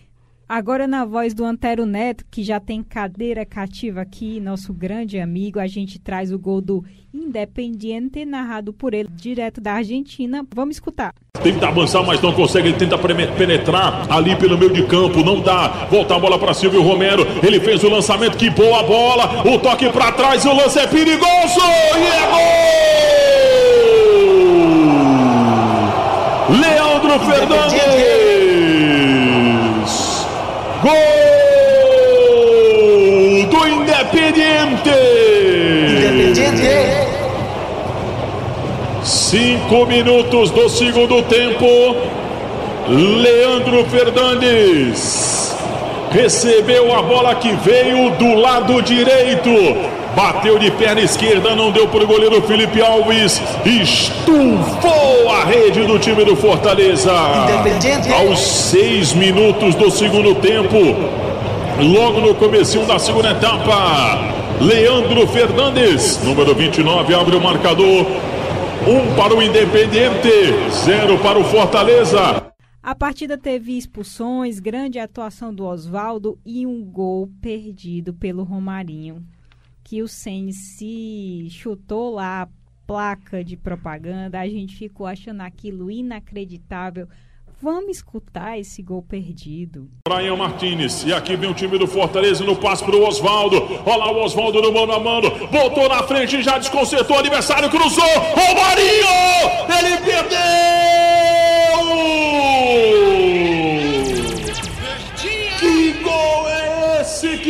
Agora, 0.48 0.86
na 0.86 1.04
voz 1.04 1.34
do 1.34 1.44
Antero 1.44 1.84
Neto, 1.84 2.24
que 2.30 2.44
já 2.44 2.60
tem 2.60 2.80
cadeira 2.80 3.44
cativa 3.44 4.00
aqui, 4.00 4.38
nosso 4.38 4.72
grande 4.72 5.18
amigo, 5.18 5.58
a 5.58 5.66
gente 5.66 5.98
traz 5.98 6.32
o 6.32 6.38
gol 6.38 6.60
do 6.60 6.84
Independiente, 7.12 8.24
narrado 8.24 8.72
por 8.72 8.94
ele, 8.94 9.08
direto 9.10 9.60
da 9.60 9.72
Argentina. 9.72 10.46
Vamos 10.54 10.76
escutar. 10.76 11.12
Tenta 11.42 11.66
avançar, 11.66 12.04
mas 12.04 12.20
não 12.20 12.32
consegue. 12.32 12.68
Ele 12.68 12.76
tenta 12.76 12.96
penetrar 12.98 14.06
ali 14.12 14.36
pelo 14.36 14.56
meio 14.56 14.72
de 14.72 14.84
campo. 14.84 15.24
Não 15.24 15.40
dá. 15.40 15.88
Volta 15.90 16.14
a 16.14 16.18
bola 16.18 16.38
para 16.38 16.54
Silvio 16.54 16.82
Romero. 16.82 17.26
Ele 17.42 17.58
fez 17.58 17.82
o 17.82 17.88
lançamento. 17.88 18.36
Que 18.36 18.50
boa 18.50 18.82
bola. 18.82 19.48
O 19.50 19.58
toque 19.58 19.90
para 19.90 20.12
trás. 20.12 20.44
O 20.44 20.52
lance 20.52 20.78
é 20.78 20.86
perigoso. 20.86 21.60
E 21.96 22.06
é 22.06 22.30
gol! 22.30 22.76
Fernandes. 27.20 27.80
Gol 30.82 30.92
do 33.50 33.66
Independiente. 33.66 34.90
Independiente. 35.88 36.76
Cinco 39.02 39.86
minutos 39.86 40.50
do 40.50 40.68
segundo 40.68 41.22
tempo. 41.22 41.96
Leandro 42.88 43.84
Fernandes 43.86 45.55
recebeu 46.10 46.94
a 46.94 47.02
bola 47.02 47.34
que 47.34 47.52
veio 47.52 48.10
do 48.12 48.34
lado 48.34 48.80
direito. 48.82 49.50
Bateu 50.16 50.58
de 50.58 50.70
perna 50.70 51.02
esquerda, 51.02 51.54
não 51.54 51.70
deu 51.70 51.86
para 51.88 52.02
o 52.02 52.06
goleiro 52.06 52.40
Felipe 52.42 52.80
Alves. 52.80 53.40
Estufou 53.66 55.30
a 55.30 55.44
rede 55.44 55.84
do 55.84 55.98
time 55.98 56.24
do 56.24 56.34
Fortaleza. 56.34 57.12
Aos 58.18 58.40
seis 58.40 59.12
minutos 59.12 59.74
do 59.74 59.90
segundo 59.90 60.34
tempo, 60.36 60.78
logo 61.78 62.20
no 62.20 62.34
começo 62.34 62.78
da 62.80 62.98
segunda 62.98 63.32
etapa, 63.32 64.18
Leandro 64.58 65.26
Fernandes, 65.28 66.18
número 66.24 66.54
29, 66.54 67.14
abre 67.14 67.36
o 67.36 67.40
marcador. 67.40 68.06
Um 68.86 69.14
para 69.14 69.34
o 69.34 69.42
Independiente, 69.42 70.54
zero 70.84 71.18
para 71.18 71.38
o 71.38 71.44
Fortaleza. 71.44 72.55
A 72.86 72.94
partida 72.94 73.36
teve 73.36 73.76
expulsões, 73.76 74.60
grande 74.60 75.00
atuação 75.00 75.52
do 75.52 75.64
Oswaldo 75.64 76.38
e 76.46 76.64
um 76.64 76.84
gol 76.84 77.28
perdido 77.42 78.14
pelo 78.14 78.44
Romarinho. 78.44 79.26
Que 79.82 80.02
o 80.02 80.06
Senna 80.06 80.52
se 80.52 81.48
chutou 81.50 82.14
lá 82.14 82.42
a 82.42 82.48
placa 82.86 83.42
de 83.42 83.56
propaganda, 83.56 84.38
a 84.38 84.46
gente 84.46 84.76
ficou 84.76 85.04
achando 85.04 85.40
aquilo 85.40 85.90
inacreditável. 85.90 87.08
Vamos 87.60 87.96
escutar 87.96 88.56
esse 88.56 88.80
gol 88.84 89.02
perdido. 89.02 89.90
Brian 90.08 90.36
Martinez. 90.36 91.02
E 91.02 91.12
aqui 91.12 91.34
vem 91.34 91.50
o 91.50 91.54
time 91.54 91.76
do 91.78 91.88
Fortaleza 91.88 92.44
no 92.44 92.54
passe 92.54 92.84
para 92.84 92.94
o 92.94 93.04
Oswaldo. 93.04 93.56
Olha 93.84 93.96
lá 93.96 94.12
o 94.12 94.22
Oswaldo 94.22 94.62
no 94.62 94.72
mano 94.72 94.92
a 94.92 95.00
mano. 95.00 95.28
Voltou 95.50 95.88
na 95.88 96.04
frente, 96.04 96.40
já 96.40 96.56
desconcertou 96.56 97.16
o 97.16 97.18
adversário, 97.18 97.68
cruzou. 97.68 98.04
Romarinho! 98.04 99.76
Ele 99.76 99.96
perdeu! 100.04 101.45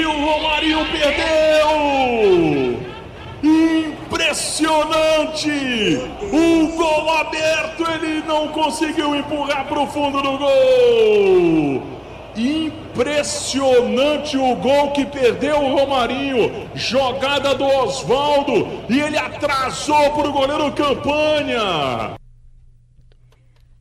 O 0.06 0.24
Romarinho 0.24 0.86
perdeu? 0.86 1.66
Impressionante! 3.42 5.50
O 6.32 6.68
gol 6.76 7.10
aberto, 7.18 7.84
ele 7.92 8.22
não 8.26 8.48
conseguiu 8.48 9.14
empurrar 9.14 9.66
para 9.66 9.80
o 9.80 9.86
fundo 9.86 10.22
do 10.22 10.38
gol! 10.38 11.82
Impressionante 12.36 14.36
o 14.36 14.54
gol 14.56 14.90
que 14.92 15.06
perdeu 15.06 15.58
o 15.58 15.76
Romarinho. 15.76 16.68
Jogada 16.74 17.54
do 17.54 17.64
Oswaldo 17.64 18.68
e 18.88 19.00
ele 19.00 19.18
atrasou 19.18 20.10
para 20.10 20.28
o 20.28 20.32
goleiro 20.32 20.72
Campanha. 20.72 22.16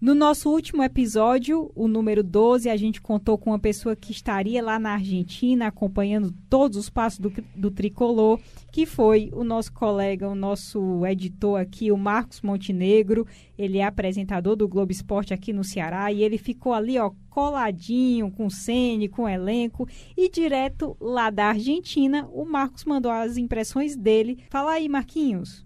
No 0.05 0.13
nosso 0.13 0.51
último 0.51 0.83
episódio, 0.83 1.71
o 1.73 1.87
número 1.87 2.21
12, 2.21 2.69
a 2.69 2.77
gente 2.77 3.01
contou 3.01 3.39
com 3.39 3.49
uma 3.49 3.57
pessoa 3.57 3.95
que 3.95 4.11
estaria 4.11 4.61
lá 4.61 4.77
na 4.77 4.91
Argentina 4.91 5.65
acompanhando 5.65 6.31
todos 6.47 6.77
os 6.77 6.91
passos 6.91 7.17
do, 7.17 7.33
do 7.55 7.71
tricolor, 7.71 8.39
que 8.71 8.85
foi 8.85 9.31
o 9.33 9.43
nosso 9.43 9.73
colega, 9.73 10.29
o 10.29 10.35
nosso 10.35 11.03
editor 11.07 11.59
aqui, 11.59 11.91
o 11.91 11.97
Marcos 11.97 12.41
Montenegro. 12.41 13.25
Ele 13.57 13.79
é 13.79 13.83
apresentador 13.83 14.55
do 14.55 14.67
Globo 14.67 14.91
Esporte 14.91 15.33
aqui 15.33 15.51
no 15.51 15.63
Ceará 15.63 16.11
e 16.11 16.21
ele 16.21 16.37
ficou 16.37 16.75
ali, 16.75 16.99
ó, 16.99 17.09
coladinho 17.27 18.29
com 18.29 18.45
o 18.45 18.51
Sene, 18.51 19.09
com 19.09 19.23
o 19.23 19.27
elenco 19.27 19.87
e 20.15 20.29
direto 20.29 20.95
lá 21.01 21.31
da 21.31 21.47
Argentina, 21.47 22.29
o 22.31 22.45
Marcos 22.45 22.85
mandou 22.85 23.11
as 23.11 23.37
impressões 23.37 23.95
dele. 23.95 24.37
Fala 24.51 24.73
aí, 24.73 24.87
Marquinhos. 24.87 25.65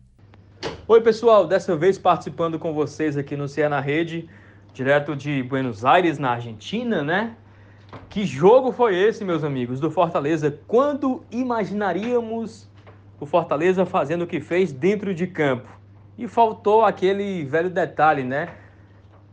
Oi, 0.88 1.02
pessoal, 1.02 1.46
dessa 1.46 1.76
vez 1.76 1.98
participando 1.98 2.58
com 2.58 2.74
vocês 2.74 3.16
aqui 3.16 3.36
no 3.38 3.48
Céu 3.48 3.70
na 3.70 3.80
Rede, 3.80 4.28
direto 4.74 5.16
de 5.16 5.44
Buenos 5.44 5.86
Aires, 5.86 6.18
na 6.18 6.32
Argentina, 6.32 7.04
né? 7.04 7.36
Que 8.10 8.26
jogo 8.26 8.72
foi 8.72 8.98
esse, 8.98 9.24
meus 9.24 9.44
amigos, 9.44 9.80
do 9.80 9.92
Fortaleza? 9.92 10.60
Quando 10.68 11.24
imaginaríamos 11.32 12.68
o 13.20 13.26
Fortaleza 13.26 13.86
fazendo 13.86 14.24
o 14.24 14.28
que 14.28 14.42
fez 14.42 14.72
dentro 14.72 15.14
de 15.14 15.28
campo? 15.28 15.70
E 16.18 16.28
faltou 16.28 16.84
aquele 16.84 17.46
velho 17.46 17.70
detalhe, 17.70 18.24
né? 18.24 18.50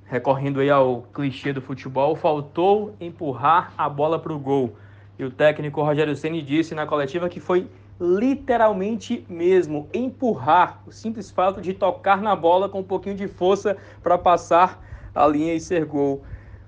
Recorrendo 0.05 0.61
aí 0.61 0.71
ao 0.71 1.03
clichê 1.13 1.53
do 1.53 1.61
futebol, 1.61 2.15
faltou 2.15 2.95
empurrar 3.01 3.73
a 3.77 3.89
bola 3.89 4.19
para 4.19 4.33
o 4.33 4.39
gol. 4.39 4.77
E 5.19 5.25
o 5.25 5.31
técnico 5.31 5.83
Rogério 5.83 6.15
Ceni 6.15 6.43
disse 6.43 6.75
na 6.75 6.87
coletiva 6.87 7.29
que 7.29 7.41
foi 7.41 7.67
literalmente 8.01 9.25
mesmo 9.29 9.89
empurrar, 9.93 10.83
o 10.87 10.93
simples 10.93 11.31
fato 11.31 11.61
de 11.61 11.73
tocar 11.73 12.21
na 12.21 12.37
bola 12.37 12.69
com 12.69 12.81
um 12.81 12.85
pouquinho 12.85 13.17
de 13.17 13.27
força 13.27 13.77
para 14.03 14.19
passar 14.19 14.85
a 15.15 15.27
linha 15.27 15.55
e 15.55 15.61
ser 15.61 15.85
gol. 15.85 16.23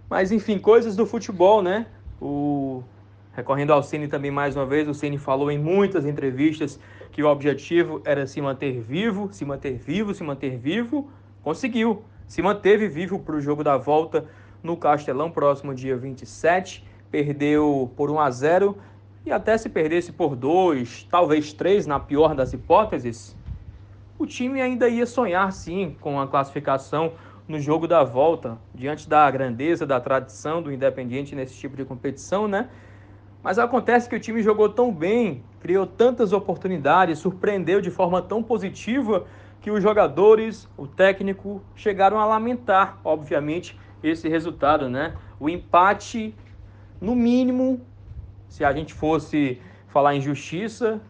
Mas 0.09 0.33
enfim, 0.33 0.59
coisas 0.59 0.97
do 0.97 1.05
futebol, 1.05 1.63
né? 1.63 1.87
O 2.21 2.83
recorrendo 3.33 3.73
ao 3.73 3.83
Ceni 3.85 4.09
também 4.09 4.33
mais 4.33 4.57
uma 4.57 4.67
vez, 4.67 4.89
o 4.89 4.95
Ceni 4.95 5.17
falou 5.17 5.49
em 5.49 5.59
muitas 5.59 6.05
entrevistas 6.05 6.81
que 7.13 7.23
o 7.23 7.29
objetivo 7.29 8.03
era 8.05 8.27
se 8.27 8.41
manter 8.41 8.81
vivo, 8.81 9.29
se 9.31 9.45
manter 9.45 9.77
vivo, 9.77 10.13
se 10.13 10.25
manter 10.25 10.57
vivo. 10.57 11.09
Conseguiu, 11.43 12.03
se 12.27 12.43
manteve 12.43 12.89
vivo 12.89 13.19
para 13.19 13.37
o 13.37 13.41
jogo 13.41 13.63
da 13.63 13.77
volta 13.77 14.25
no 14.63 14.77
Castelão 14.77 15.31
próximo 15.31 15.73
dia 15.73 15.97
27, 15.97 16.85
perdeu 17.11 17.91
por 17.97 18.11
1 18.11 18.19
a 18.19 18.31
0 18.31 18.79
e 19.29 19.33
até 19.33 19.59
se 19.59 19.69
perdesse 19.69 20.11
por 20.11 20.35
dois, 20.35 21.07
talvez 21.11 21.53
três, 21.53 21.87
na 21.87 22.01
pior 22.01 22.35
das 22.35 22.55
hipóteses, 22.55 23.37
o 24.19 24.27
time 24.27 24.61
ainda 24.63 24.89
ia 24.89 25.05
sonhar 25.05 25.53
sim 25.53 25.95
com 26.01 26.19
a 26.19 26.27
classificação 26.27 27.13
no 27.47 27.61
jogo 27.61 27.87
da 27.87 28.03
volta, 28.03 28.59
diante 28.75 29.07
da 29.07 29.31
grandeza, 29.31 29.87
da 29.87 30.01
tradição 30.01 30.63
do 30.63 30.73
Independiente 30.73 31.35
nesse 31.35 31.55
tipo 31.55 31.77
de 31.77 31.85
competição, 31.85 32.49
né? 32.49 32.71
Mas 33.43 33.59
acontece 33.59 34.09
que 34.09 34.17
o 34.17 34.21
time 34.21 34.43
jogou 34.43 34.71
tão 34.71 34.91
bem, 34.91 35.45
criou 35.61 35.87
tantas 35.87 36.33
oportunidades, 36.33 37.19
surpreendeu 37.19 37.83
de 37.83 37.91
forma 37.91 38.23
tão 38.23 38.43
positiva 38.43 39.27
que 39.61 39.71
os 39.71 39.83
jogadores, 39.83 40.67
o 40.77 40.87
técnico, 40.87 41.63
chegaram 41.77 42.19
a 42.19 42.25
lamentar, 42.25 42.99
obviamente, 43.05 43.79
esse 44.03 44.27
resultado, 44.27 44.89
né? 44.89 45.15
O 45.39 45.51
empate, 45.51 46.35
no 47.01 47.15
mínimo, 47.15 47.81
se 48.49 48.64
a 48.64 48.73
gente 48.73 48.95
fosse 48.95 49.61
falar 49.88 50.14
em 50.14 50.21
justiça, 50.21 51.00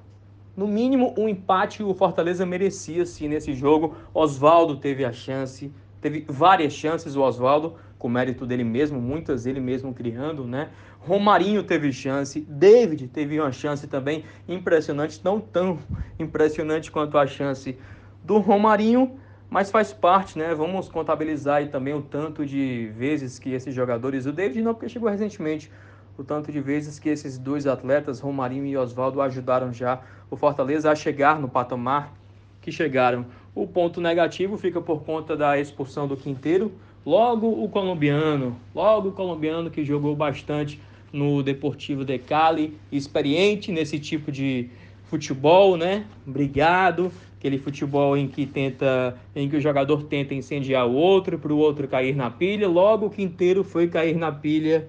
no 0.56 0.66
mínimo 0.66 1.14
um 1.16 1.28
empate 1.28 1.82
o 1.82 1.94
Fortaleza 1.94 2.44
merecia 2.44 3.06
sim 3.06 3.28
nesse 3.28 3.52
jogo. 3.54 3.96
Oswaldo 4.12 4.76
teve 4.76 5.04
a 5.04 5.12
chance, 5.12 5.72
teve 6.00 6.24
várias 6.28 6.72
chances 6.72 7.14
o 7.14 7.22
Oswaldo, 7.22 7.76
com 7.98 8.08
mérito 8.08 8.46
dele 8.46 8.64
mesmo, 8.64 9.00
muitas 9.00 9.46
ele 9.46 9.60
mesmo 9.60 9.92
criando, 9.92 10.44
né? 10.44 10.70
Romarinho 11.00 11.62
teve 11.62 11.92
chance, 11.92 12.40
David 12.40 13.08
teve 13.08 13.40
uma 13.40 13.52
chance 13.52 13.86
também 13.86 14.24
impressionante, 14.48 15.20
não 15.24 15.40
tão 15.40 15.78
impressionante 16.18 16.90
quanto 16.90 17.16
a 17.18 17.26
chance 17.26 17.78
do 18.22 18.38
Romarinho, 18.38 19.18
mas 19.48 19.70
faz 19.70 19.92
parte, 19.92 20.38
né? 20.38 20.54
Vamos 20.54 20.88
contabilizar 20.88 21.56
aí 21.56 21.68
também 21.68 21.94
o 21.94 22.02
tanto 22.02 22.44
de 22.44 22.92
vezes 22.96 23.38
que 23.38 23.50
esses 23.50 23.74
jogadores, 23.74 24.26
o 24.26 24.32
David 24.32 24.62
não, 24.62 24.74
porque 24.74 24.88
chegou 24.88 25.08
recentemente, 25.08 25.70
o 26.18 26.24
tanto 26.24 26.50
de 26.50 26.60
vezes 26.60 26.98
que 26.98 27.08
esses 27.08 27.38
dois 27.38 27.64
atletas, 27.64 28.18
Romarinho 28.18 28.66
e 28.66 28.76
Oswaldo, 28.76 29.22
ajudaram 29.22 29.72
já 29.72 30.00
o 30.28 30.36
Fortaleza 30.36 30.90
a 30.90 30.94
chegar 30.96 31.40
no 31.40 31.48
patamar 31.48 32.12
que 32.60 32.72
chegaram. 32.72 33.24
O 33.54 33.68
ponto 33.68 34.00
negativo 34.00 34.58
fica 34.58 34.80
por 34.80 35.04
conta 35.04 35.36
da 35.36 35.58
expulsão 35.58 36.08
do 36.08 36.16
Quinteiro, 36.16 36.72
logo 37.06 37.46
o 37.46 37.68
colombiano, 37.68 38.56
logo 38.74 39.10
o 39.10 39.12
colombiano 39.12 39.70
que 39.70 39.84
jogou 39.84 40.16
bastante 40.16 40.80
no 41.12 41.40
Deportivo 41.40 42.04
de 42.04 42.18
Cali, 42.18 42.76
experiente 42.90 43.70
nesse 43.70 44.00
tipo 44.00 44.32
de 44.32 44.68
futebol, 45.04 45.76
né? 45.76 46.04
Obrigado. 46.26 47.12
Aquele 47.38 47.56
futebol 47.56 48.16
em 48.16 48.26
que 48.26 48.44
tenta, 48.44 49.16
em 49.34 49.48
que 49.48 49.56
o 49.56 49.60
jogador 49.60 50.02
tenta 50.02 50.34
incendiar 50.34 50.88
o 50.88 50.92
outro 50.92 51.38
para 51.38 51.52
o 51.52 51.56
outro 51.56 51.86
cair 51.86 52.16
na 52.16 52.28
pilha. 52.28 52.68
Logo 52.68 53.06
o 53.06 53.10
Quinteiro 53.10 53.62
foi 53.62 53.86
cair 53.86 54.16
na 54.16 54.32
pilha 54.32 54.88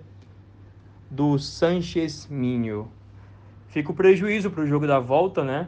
do 1.10 1.40
Sanchez 1.40 2.28
Minho. 2.30 2.88
Fica 3.70 3.92
o 3.92 3.96
prejuízo 3.96 4.52
para 4.52 4.64
o 4.64 4.68
jogo 4.68 4.86
da 4.86 5.00
volta, 5.00 5.44
né? 5.44 5.68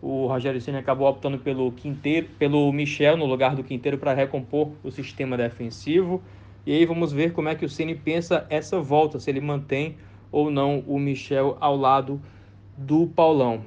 O 0.00 0.26
Rogério 0.26 0.60
Ceni 0.60 0.78
acabou 0.78 1.08
optando 1.08 1.38
pelo 1.38 1.72
Quinteiro, 1.72 2.28
pelo 2.38 2.72
Michel 2.72 3.16
no 3.16 3.24
lugar 3.24 3.56
do 3.56 3.64
Quinteiro 3.64 3.98
para 3.98 4.12
recompor 4.12 4.70
o 4.84 4.90
sistema 4.90 5.36
defensivo. 5.36 6.22
E 6.64 6.72
aí 6.72 6.84
vamos 6.84 7.12
ver 7.12 7.32
como 7.32 7.48
é 7.48 7.54
que 7.54 7.64
o 7.64 7.68
Ceni 7.68 7.94
pensa 7.94 8.46
essa 8.48 8.80
volta, 8.80 9.18
se 9.18 9.30
ele 9.30 9.40
mantém 9.40 9.96
ou 10.30 10.50
não 10.50 10.80
o 10.86 10.98
Michel 10.98 11.56
ao 11.60 11.76
lado 11.76 12.20
do 12.76 13.06
Paulão. 13.08 13.62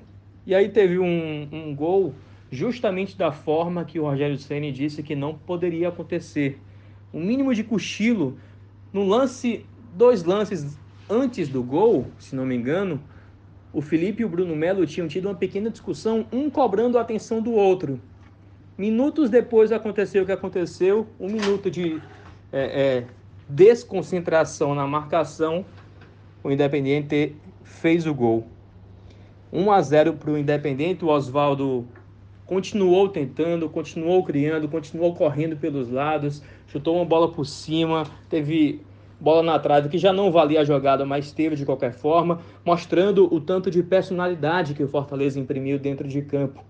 E 0.45 0.53
aí 0.55 0.69
teve 0.69 0.99
um, 0.99 1.47
um 1.51 1.75
gol 1.75 2.13
justamente 2.51 3.17
da 3.17 3.31
forma 3.31 3.83
que 3.85 3.99
o 3.99 4.03
Rogério 4.03 4.38
Ceni 4.38 4.71
disse 4.71 5.03
que 5.03 5.15
não 5.15 5.33
poderia 5.33 5.89
acontecer. 5.89 6.59
Um 7.13 7.23
mínimo 7.23 7.53
de 7.53 7.63
cochilo 7.63 8.38
no 8.93 9.05
lance, 9.05 9.65
dois 9.95 10.23
lances 10.23 10.77
antes 11.09 11.49
do 11.49 11.63
gol, 11.63 12.07
se 12.19 12.35
não 12.35 12.45
me 12.45 12.55
engano, 12.55 13.01
o 13.73 13.81
Felipe 13.81 14.21
e 14.21 14.25
o 14.25 14.29
Bruno 14.29 14.55
Melo 14.55 14.85
tinham 14.85 15.07
tido 15.07 15.25
uma 15.27 15.35
pequena 15.35 15.69
discussão, 15.69 16.25
um 16.31 16.49
cobrando 16.49 16.97
a 16.97 17.01
atenção 17.01 17.41
do 17.41 17.51
outro. 17.51 17.99
Minutos 18.77 19.29
depois 19.29 19.71
aconteceu 19.71 20.23
o 20.23 20.25
que 20.25 20.31
aconteceu, 20.31 21.07
um 21.19 21.27
minuto 21.27 21.69
de 21.69 22.01
é, 22.51 23.01
é, 23.01 23.05
desconcentração 23.47 24.73
na 24.73 24.87
marcação, 24.87 25.65
o 26.43 26.51
Independente 26.51 27.35
fez 27.63 28.05
o 28.05 28.13
gol. 28.13 28.47
1 29.51 29.71
a 29.71 29.81
0 29.81 30.13
para 30.13 30.31
o 30.31 30.37
Independente, 30.37 31.03
o 31.03 31.09
Oswaldo 31.09 31.87
continuou 32.45 33.09
tentando, 33.09 33.69
continuou 33.69 34.23
criando, 34.23 34.67
continuou 34.67 35.13
correndo 35.13 35.57
pelos 35.57 35.89
lados, 35.89 36.41
chutou 36.67 36.95
uma 36.95 37.05
bola 37.05 37.31
por 37.31 37.45
cima, 37.45 38.05
teve 38.29 38.81
bola 39.19 39.43
na 39.43 39.59
trave 39.59 39.89
que 39.89 39.97
já 39.97 40.13
não 40.13 40.31
valia 40.31 40.61
a 40.61 40.63
jogada, 40.63 41.05
mas 41.05 41.31
teve 41.31 41.55
de 41.55 41.65
qualquer 41.65 41.93
forma, 41.93 42.39
mostrando 42.63 43.33
o 43.33 43.39
tanto 43.39 43.69
de 43.69 43.83
personalidade 43.83 44.73
que 44.73 44.83
o 44.83 44.88
Fortaleza 44.88 45.39
imprimiu 45.39 45.77
dentro 45.77 46.07
de 46.07 46.21
campo. 46.21 46.63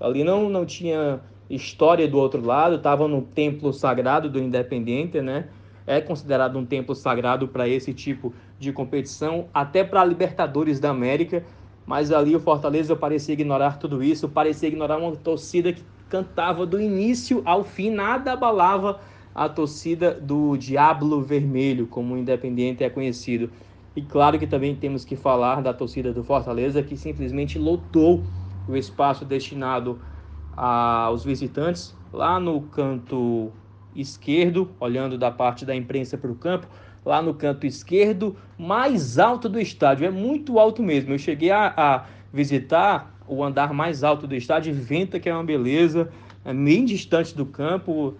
Ali 0.00 0.24
não, 0.24 0.48
não 0.48 0.64
tinha 0.64 1.20
história 1.48 2.08
do 2.08 2.18
outro 2.18 2.44
lado, 2.44 2.76
estava 2.76 3.06
no 3.06 3.22
templo 3.22 3.72
sagrado 3.72 4.30
do 4.30 4.38
Independente, 4.38 5.20
né? 5.20 5.48
É 5.86 6.00
considerado 6.00 6.58
um 6.58 6.64
templo 6.64 6.94
sagrado 6.94 7.46
para 7.46 7.68
esse 7.68 7.92
tipo 7.92 8.32
de 8.58 8.72
competição, 8.72 9.46
até 9.52 9.84
para 9.84 10.00
a 10.00 10.04
Libertadores 10.04 10.80
da 10.80 10.90
América, 10.90 11.44
mas 11.84 12.10
ali 12.10 12.34
o 12.34 12.40
Fortaleza 12.40 12.96
parecia 12.96 13.34
ignorar 13.34 13.78
tudo 13.78 14.02
isso, 14.02 14.26
parecia 14.26 14.68
ignorar 14.68 14.96
uma 14.96 15.14
torcida 15.14 15.72
que 15.72 15.82
cantava 16.08 16.64
do 16.64 16.80
início 16.80 17.42
ao 17.44 17.62
fim, 17.62 17.90
nada 17.90 18.32
abalava 18.32 19.00
a 19.34 19.48
torcida 19.48 20.12
do 20.12 20.56
Diablo 20.56 21.20
Vermelho, 21.20 21.86
como 21.86 22.14
o 22.14 22.18
Independente 22.18 22.84
é 22.84 22.90
conhecido. 22.90 23.50
E 23.96 24.02
claro 24.02 24.38
que 24.38 24.46
também 24.46 24.74
temos 24.74 25.04
que 25.04 25.16
falar 25.16 25.60
da 25.62 25.72
torcida 25.72 26.12
do 26.12 26.22
Fortaleza, 26.22 26.82
que 26.82 26.96
simplesmente 26.96 27.58
lotou 27.58 28.22
o 28.68 28.76
espaço 28.76 29.24
destinado 29.24 29.98
aos 30.56 31.24
visitantes 31.24 31.94
lá 32.12 32.38
no 32.38 32.60
canto 32.62 33.50
esquerdo, 33.94 34.70
olhando 34.78 35.18
da 35.18 35.30
parte 35.30 35.64
da 35.64 35.74
imprensa 35.74 36.16
para 36.16 36.30
o 36.30 36.34
campo, 36.34 36.66
lá 37.04 37.20
no 37.20 37.34
canto 37.34 37.66
esquerdo, 37.66 38.36
mais 38.58 39.18
alto 39.18 39.48
do 39.48 39.60
estádio. 39.60 40.06
É 40.06 40.10
muito 40.10 40.58
alto 40.58 40.82
mesmo. 40.82 41.12
Eu 41.12 41.18
cheguei 41.18 41.50
a, 41.50 41.72
a 41.76 42.04
visitar 42.32 43.14
o 43.26 43.42
andar 43.42 43.72
mais 43.72 44.04
alto 44.04 44.26
do 44.26 44.34
estádio, 44.34 44.74
venta 44.74 45.18
que 45.18 45.28
é 45.28 45.34
uma 45.34 45.44
beleza, 45.44 46.10
é 46.44 46.52
bem 46.52 46.84
distante 46.84 47.34
do 47.34 47.46
campo, 47.46 48.14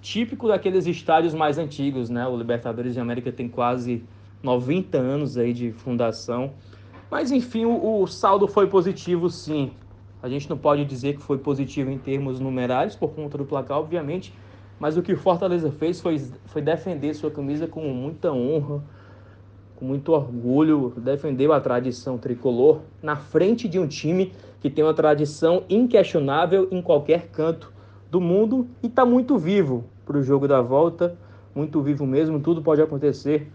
típico 0.00 0.48
daqueles 0.48 0.86
estádios 0.86 1.34
mais 1.34 1.58
antigos, 1.58 2.08
né? 2.08 2.26
O 2.26 2.36
Libertadores 2.36 2.94
de 2.94 3.00
América 3.00 3.30
tem 3.30 3.48
quase 3.48 4.02
90 4.42 4.98
anos 4.98 5.36
aí 5.36 5.52
de 5.52 5.72
fundação. 5.72 6.52
Mas 7.10 7.30
enfim, 7.30 7.64
o, 7.64 8.02
o 8.02 8.06
saldo 8.06 8.46
foi 8.46 8.66
positivo 8.66 9.28
sim. 9.28 9.72
A 10.22 10.28
gente 10.28 10.48
não 10.48 10.56
pode 10.56 10.84
dizer 10.84 11.16
que 11.16 11.22
foi 11.22 11.38
positivo 11.38 11.90
em 11.90 11.98
termos 11.98 12.38
numerários, 12.40 12.94
por 12.94 13.10
conta 13.10 13.38
do 13.38 13.44
placar, 13.44 13.78
obviamente, 13.78 14.32
mas 14.78 14.96
o 14.96 15.02
que 15.02 15.12
o 15.12 15.16
Fortaleza 15.16 15.70
fez 15.70 16.00
foi, 16.00 16.18
foi 16.46 16.62
defender 16.62 17.14
sua 17.14 17.30
camisa 17.30 17.66
com 17.66 17.80
muita 17.88 18.30
honra, 18.32 18.82
com 19.76 19.84
muito 19.84 20.12
orgulho, 20.12 20.92
defendeu 20.96 21.52
a 21.52 21.60
tradição 21.60 22.18
tricolor 22.18 22.80
na 23.02 23.16
frente 23.16 23.66
de 23.66 23.78
um 23.78 23.86
time 23.86 24.32
que 24.60 24.68
tem 24.68 24.84
uma 24.84 24.92
tradição 24.92 25.64
inquestionável 25.70 26.68
em 26.70 26.82
qualquer 26.82 27.28
canto 27.28 27.72
do 28.10 28.20
mundo 28.20 28.66
e 28.82 28.86
está 28.86 29.06
muito 29.06 29.38
vivo 29.38 29.84
para 30.04 30.18
o 30.18 30.22
jogo 30.22 30.48
da 30.48 30.60
volta, 30.60 31.16
muito 31.54 31.80
vivo 31.80 32.06
mesmo, 32.06 32.40
tudo 32.40 32.62
pode 32.62 32.82
acontecer 32.82 33.50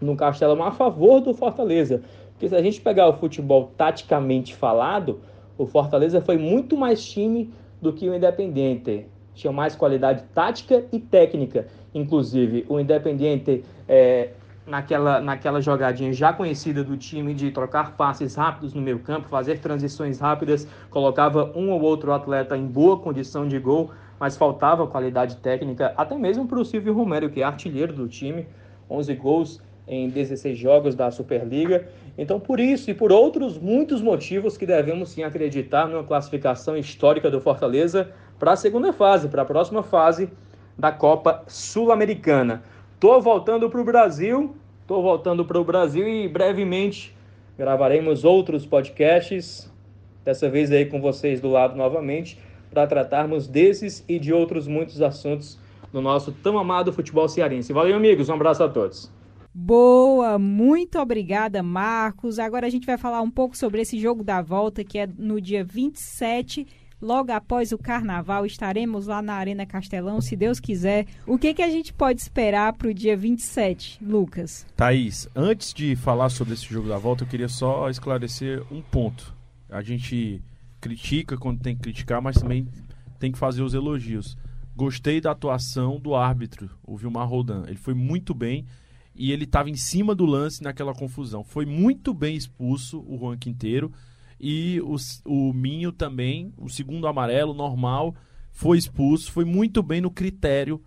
no 0.00 0.16
Castelão 0.16 0.62
a 0.62 0.70
favor 0.70 1.20
do 1.20 1.34
Fortaleza. 1.34 2.02
Porque 2.32 2.48
se 2.48 2.54
a 2.54 2.62
gente 2.62 2.80
pegar 2.80 3.08
o 3.08 3.14
futebol 3.14 3.72
taticamente 3.76 4.54
falado, 4.54 5.20
o 5.56 5.66
Fortaleza 5.66 6.20
foi 6.20 6.36
muito 6.36 6.76
mais 6.76 7.04
time 7.04 7.50
do 7.80 7.92
que 7.92 8.08
o 8.08 8.14
Independente. 8.14 9.06
Tinha 9.34 9.52
mais 9.52 9.74
qualidade 9.74 10.24
tática 10.34 10.84
e 10.92 11.00
técnica. 11.00 11.66
Inclusive, 11.94 12.64
o 12.68 12.78
Independente, 12.78 13.64
é, 13.88 14.30
naquela, 14.68 15.20
naquela 15.20 15.60
jogadinha 15.60 16.12
já 16.12 16.32
conhecida 16.32 16.84
do 16.84 16.96
time 16.96 17.34
de 17.34 17.50
trocar 17.50 17.96
passes 17.96 18.34
rápidos 18.34 18.74
no 18.74 18.82
meio 18.82 18.98
campo, 18.98 19.28
fazer 19.28 19.58
transições 19.58 20.20
rápidas, 20.20 20.68
colocava 20.90 21.50
um 21.56 21.70
ou 21.70 21.80
outro 21.80 22.12
atleta 22.12 22.56
em 22.56 22.66
boa 22.66 22.98
condição 22.98 23.48
de 23.48 23.58
gol, 23.58 23.90
mas 24.20 24.36
faltava 24.36 24.86
qualidade 24.86 25.36
técnica, 25.36 25.92
até 25.96 26.16
mesmo 26.16 26.46
para 26.46 26.58
o 26.58 26.64
Silvio 26.64 26.92
Romero, 26.92 27.30
que 27.30 27.40
é 27.40 27.44
artilheiro 27.44 27.92
do 27.92 28.06
time, 28.06 28.46
11 28.90 29.14
gols 29.14 29.60
em 29.86 30.08
16 30.10 30.58
jogos 30.58 30.94
da 30.94 31.10
Superliga. 31.10 31.88
Então, 32.16 32.38
por 32.38 32.60
isso 32.60 32.90
e 32.90 32.94
por 32.94 33.10
outros 33.10 33.58
muitos 33.58 34.02
motivos 34.02 34.56
que 34.56 34.66
devemos 34.66 35.10
sim 35.10 35.22
acreditar 35.22 35.88
numa 35.88 36.04
classificação 36.04 36.76
histórica 36.76 37.30
do 37.30 37.40
Fortaleza 37.40 38.10
para 38.38 38.52
a 38.52 38.56
segunda 38.56 38.92
fase, 38.92 39.28
para 39.28 39.42
a 39.42 39.46
próxima 39.46 39.82
fase 39.82 40.30
da 40.76 40.92
Copa 40.92 41.42
Sul-Americana. 41.46 42.62
Tô 43.00 43.20
voltando 43.20 43.70
para 43.70 43.80
o 43.80 43.84
Brasil, 43.84 44.56
tô 44.84 45.00
voltando 45.00 45.44
para 45.44 45.60
o 45.60 45.62
Brasil 45.62 46.08
e 46.08 46.26
brevemente 46.26 47.14
gravaremos 47.56 48.24
outros 48.24 48.66
podcasts, 48.66 49.72
dessa 50.24 50.50
vez 50.50 50.72
aí 50.72 50.84
com 50.84 51.00
vocês 51.00 51.40
do 51.40 51.48
lado 51.48 51.76
novamente, 51.76 52.40
para 52.68 52.88
tratarmos 52.88 53.46
desses 53.46 54.04
e 54.08 54.18
de 54.18 54.32
outros 54.32 54.66
muitos 54.66 55.00
assuntos 55.00 55.60
no 55.92 56.02
nosso 56.02 56.32
tão 56.32 56.58
amado 56.58 56.92
futebol 56.92 57.28
cearense. 57.28 57.72
Valeu, 57.72 57.96
amigos, 57.96 58.28
um 58.28 58.34
abraço 58.34 58.64
a 58.64 58.68
todos. 58.68 59.08
Boa, 59.54 60.36
muito 60.36 60.98
obrigada, 60.98 61.62
Marcos. 61.62 62.40
Agora 62.40 62.66
a 62.66 62.70
gente 62.70 62.84
vai 62.86 62.98
falar 62.98 63.22
um 63.22 63.30
pouco 63.30 63.56
sobre 63.56 63.80
esse 63.80 63.96
jogo 63.96 64.24
da 64.24 64.42
volta, 64.42 64.82
que 64.82 64.98
é 64.98 65.06
no 65.06 65.40
dia 65.40 65.62
27, 65.62 66.66
logo 67.00 67.32
após 67.32 67.72
o 67.72 67.78
carnaval. 67.78 68.44
Estaremos 68.44 69.06
lá 69.06 69.22
na 69.22 69.34
Arena 69.34 69.66
Castelão, 69.66 70.20
se 70.20 70.36
Deus 70.36 70.60
quiser. 70.60 71.06
O 71.26 71.38
que, 71.38 71.54
que 71.54 71.62
a 71.62 71.70
gente 71.70 71.92
pode 71.92 72.20
esperar 72.20 72.72
para 72.72 72.88
o 72.88 72.94
dia 72.94 73.16
27, 73.16 74.04
Lucas? 74.04 74.66
Thaís, 74.76 75.28
antes 75.34 75.72
de 75.72 75.96
falar 75.96 76.28
sobre 76.28 76.54
esse 76.54 76.64
jogo 76.64 76.88
da 76.88 76.98
volta, 76.98 77.24
eu 77.24 77.28
queria 77.28 77.48
só 77.48 77.88
esclarecer 77.88 78.62
um 78.70 78.82
ponto. 78.82 79.34
A 79.68 79.82
gente 79.82 80.42
critica 80.80 81.36
quando 81.36 81.60
tem 81.60 81.74
que 81.74 81.82
criticar, 81.82 82.22
mas 82.22 82.36
também 82.36 82.66
tem 83.18 83.32
que 83.32 83.38
fazer 83.38 83.62
os 83.62 83.74
elogios. 83.74 84.36
Gostei 84.76 85.20
da 85.20 85.32
atuação 85.32 85.98
do 85.98 86.14
árbitro, 86.14 86.70
o 86.84 86.96
Vilmar 86.96 87.28
Roldan. 87.28 87.64
Ele 87.66 87.76
foi 87.76 87.94
muito 87.94 88.32
bem 88.32 88.64
e 89.14 89.32
ele 89.32 89.42
estava 89.42 89.68
em 89.68 89.74
cima 89.74 90.14
do 90.14 90.24
lance 90.24 90.62
naquela 90.62 90.94
confusão. 90.94 91.42
Foi 91.42 91.66
muito 91.66 92.14
bem 92.14 92.36
expulso 92.36 93.04
o 93.08 93.18
Juan 93.18 93.36
Quinteiro 93.36 93.92
e 94.40 94.80
o, 94.82 94.96
o 95.24 95.52
Minho 95.52 95.92
também, 95.92 96.52
o 96.56 96.68
segundo 96.68 97.06
amarelo 97.06 97.52
normal, 97.52 98.14
foi 98.52 98.78
expulso. 98.78 99.32
Foi 99.32 99.44
muito 99.44 99.82
bem 99.82 100.00
no 100.00 100.10
critério 100.10 100.82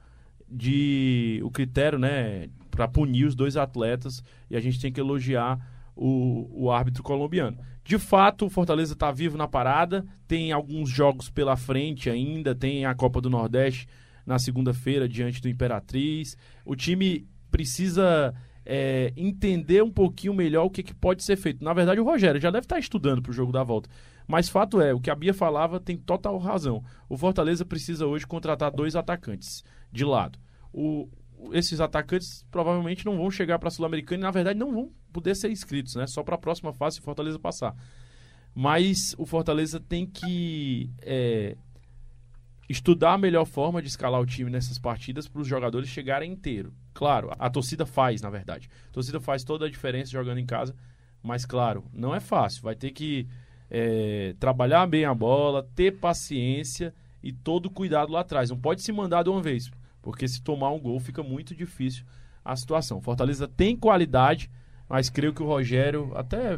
de 0.50 1.40
o 1.44 1.50
critério, 1.50 1.98
né, 1.98 2.50
para 2.70 2.88
punir 2.88 3.26
os 3.26 3.36
dois 3.36 3.56
atletas 3.56 4.24
e 4.50 4.56
a 4.56 4.60
gente 4.60 4.80
tem 4.80 4.92
que 4.92 5.00
elogiar 5.00 5.60
o, 5.96 6.66
o 6.66 6.72
árbitro 6.72 7.04
colombiano. 7.04 7.58
De 7.84 7.98
fato, 7.98 8.46
o 8.46 8.50
Fortaleza 8.50 8.94
está 8.94 9.12
vivo 9.12 9.38
na 9.38 9.48
parada, 9.48 10.06
tem 10.28 10.52
alguns 10.52 10.90
jogos 10.90 11.30
pela 11.30 11.58
frente 11.58 12.10
ainda, 12.10 12.56
tem 12.56 12.86
a 12.86 12.94
Copa 12.96 13.20
do 13.20 13.30
Nordeste 13.30 13.88
na 14.26 14.38
segunda-feira 14.38 15.10
diante 15.10 15.42
do 15.42 15.50
Imperatriz. 15.50 16.38
O 16.66 16.76
time 16.76 17.28
precisa 17.50 18.34
é, 18.66 19.12
entender 19.16 19.84
um 19.84 19.92
pouquinho 19.92 20.34
melhor 20.34 20.66
o 20.66 20.70
que, 20.70 20.84
que, 20.84 20.94
pode 20.94 21.24
ser 21.24 21.36
feito. 21.36 21.64
Na 21.64 21.74
verdade, 21.74 22.00
o 22.00 22.04
Rogério 22.04 22.40
já 22.40 22.52
deve 22.52 22.66
estar 22.66 22.80
estudando 22.80 23.22
para 23.22 23.32
o 23.32 23.34
jogo 23.34 23.52
da 23.52 23.64
volta. 23.64 23.90
Mas 24.28 24.50
fato 24.50 24.80
é, 24.80 24.94
o 24.94 25.00
que 25.00 25.10
a 25.10 25.16
Bia 25.16 25.34
falava 25.34 25.80
tem 25.80 25.98
total 25.98 26.38
razão. 26.38 26.84
O 27.10 27.18
Fortaleza 27.18 27.66
precisa 27.66 28.06
hoje 28.06 28.28
contratar 28.28 28.72
dois 28.72 28.96
atacantes 28.96 29.64
de 29.92 30.06
lado. 30.06 30.40
O, 30.72 31.10
esses 31.52 31.82
atacantes 31.82 32.46
provavelmente 32.52 33.06
não 33.06 33.18
vão 33.18 33.32
chegar 33.32 33.58
para 33.58 33.68
a 33.68 33.72
Sul-Americana 33.72 34.22
e, 34.22 34.24
na 34.24 34.32
verdade, 34.32 34.60
não 34.60 34.72
vão 34.72 34.92
poder 35.12 35.36
ser 35.36 35.52
inscritos, 35.52 35.96
né? 35.96 36.06
Só 36.08 36.24
para 36.24 36.36
a 36.36 36.38
próxima 36.38 36.72
fase 36.72 36.96
se 36.96 37.02
o 37.02 37.04
Fortaleza 37.04 37.40
passar. 37.40 37.76
Mas 38.54 39.16
o 39.18 39.26
Fortaleza 39.26 39.80
tem 39.80 40.06
que 40.06 40.90
é, 41.02 41.58
estudar 42.72 43.14
a 43.14 43.18
melhor 43.18 43.46
forma 43.46 43.82
de 43.82 43.88
escalar 43.88 44.20
o 44.20 44.26
time 44.26 44.50
nessas 44.50 44.80
partidas 44.80 45.28
para 45.28 45.42
os 45.42 45.48
jogadores 45.48 45.90
chegarem 45.90 46.32
inteiro. 46.32 46.74
Claro, 46.94 47.32
a 47.38 47.50
torcida 47.50 47.86
faz, 47.86 48.22
na 48.22 48.30
verdade. 48.30 48.70
A 48.90 48.94
torcida 48.94 49.20
faz 49.20 49.44
toda 49.44 49.66
a 49.66 49.70
diferença 49.70 50.12
jogando 50.12 50.40
em 50.40 50.46
casa, 50.46 50.76
mas 51.22 51.46
claro, 51.46 51.84
não 51.94 52.16
é 52.16 52.20
fácil. 52.20 52.64
Vai 52.64 52.76
ter 52.76 52.92
que 52.92 53.28
é, 53.70 54.36
trabalhar 54.40 54.88
bem 54.88 55.06
a 55.06 55.14
bola, 55.14 55.68
ter 55.76 55.92
paciência 56.00 56.94
e 57.22 57.32
todo 57.32 57.70
cuidado 57.70 58.12
lá 58.12 58.22
atrás. 58.22 58.50
Não 58.50 58.58
pode 58.58 58.82
se 58.82 58.92
mandar 58.92 59.24
de 59.24 59.30
uma 59.30 59.42
vez, 59.42 59.72
porque 60.02 60.28
se 60.28 60.42
tomar 60.42 60.72
um 60.72 60.80
gol 60.80 61.00
fica 61.00 61.22
muito 61.22 61.56
difícil 61.56 62.06
a 62.44 62.56
situação. 62.56 63.02
Fortaleza 63.02 63.48
tem 63.48 63.76
qualidade, 63.76 64.50
mas 64.90 65.10
creio 65.10 65.34
que 65.34 65.44
o 65.44 65.48
Rogério, 65.48 66.12
até 66.16 66.58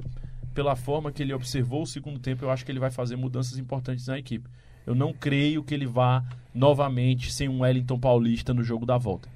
pela 0.54 0.76
forma 0.76 1.12
que 1.12 1.22
ele 1.22 1.34
observou 1.34 1.84
o 1.84 1.88
segundo 1.88 2.20
tempo, 2.20 2.46
eu 2.46 2.52
acho 2.52 2.64
que 2.66 2.72
ele 2.72 2.80
vai 2.80 2.92
fazer 2.92 3.16
mudanças 3.16 3.58
importantes 3.58 4.08
na 4.08 4.18
equipe. 4.18 4.50
Eu 4.86 4.96
não 4.96 5.14
creio 5.14 5.64
que 5.64 5.74
ele 5.74 5.86
vá 5.86 6.24
novamente 6.54 7.32
sem 7.32 7.50
um 7.50 7.62
Wellington 7.62 8.00
Paulista 8.00 8.54
no 8.54 8.64
jogo 8.64 8.86
da 8.86 8.98
volta. 8.98 9.30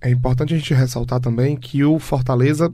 É 0.00 0.10
importante 0.10 0.54
a 0.54 0.56
gente 0.58 0.74
ressaltar 0.74 1.20
também 1.20 1.56
que 1.56 1.82
o 1.82 1.98
Fortaleza 1.98 2.72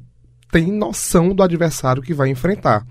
tem 0.50 0.66
noção 0.72 1.34
do 1.34 1.42
adversário 1.42 2.02
que 2.02 2.12
vai 2.12 2.28
enfrentar. 2.28 2.84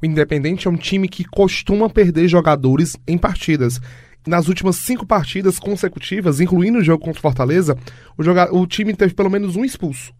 O 0.00 0.06
Independente 0.06 0.68
é 0.68 0.70
um 0.70 0.76
time 0.76 1.08
que 1.08 1.24
costuma 1.24 1.88
perder 1.88 2.28
jogadores 2.28 2.96
em 3.06 3.18
partidas. 3.18 3.80
Nas 4.26 4.46
últimas 4.46 4.76
cinco 4.76 5.06
partidas 5.06 5.58
consecutivas, 5.58 6.40
incluindo 6.40 6.78
o 6.78 6.84
jogo 6.84 7.02
contra 7.02 7.18
o 7.18 7.22
Fortaleza, 7.22 7.76
o, 8.16 8.22
joga 8.22 8.54
o 8.54 8.66
time 8.66 8.94
teve 8.94 9.14
pelo 9.14 9.30
menos 9.30 9.56
um 9.56 9.64
expulso. 9.64 10.12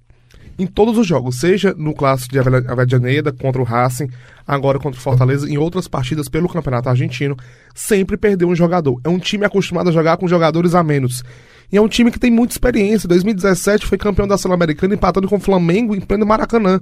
Em 0.58 0.66
todos 0.66 0.98
os 0.98 1.06
jogos, 1.06 1.38
seja 1.38 1.72
no 1.78 1.94
clássico 1.94 2.32
de 2.32 2.38
Avejaneda 2.40 3.32
contra 3.32 3.62
o 3.62 3.64
Racing, 3.64 4.08
agora 4.44 4.80
contra 4.80 4.98
o 4.98 5.02
Fortaleza, 5.02 5.48
em 5.48 5.56
outras 5.56 5.87
partidas 5.87 6.28
pelo 6.28 6.48
Campeonato 6.48 6.88
Argentino, 6.88 7.37
sempre 7.78 8.16
perdeu 8.16 8.48
um 8.48 8.56
jogador. 8.56 9.00
É 9.04 9.08
um 9.08 9.20
time 9.20 9.44
acostumado 9.44 9.88
a 9.88 9.92
jogar 9.92 10.16
com 10.16 10.26
jogadores 10.26 10.74
a 10.74 10.82
menos. 10.82 11.22
E 11.70 11.76
é 11.76 11.80
um 11.80 11.86
time 11.86 12.10
que 12.10 12.18
tem 12.18 12.30
muita 12.30 12.52
experiência. 12.52 13.06
Em 13.06 13.08
2017 13.08 13.86
foi 13.86 13.96
campeão 13.96 14.26
da 14.26 14.36
Sul-Americana 14.36 14.94
empatando 14.94 15.28
com 15.28 15.36
o 15.36 15.40
Flamengo 15.40 15.94
em 15.94 16.00
pleno 16.00 16.26
Maracanã. 16.26 16.80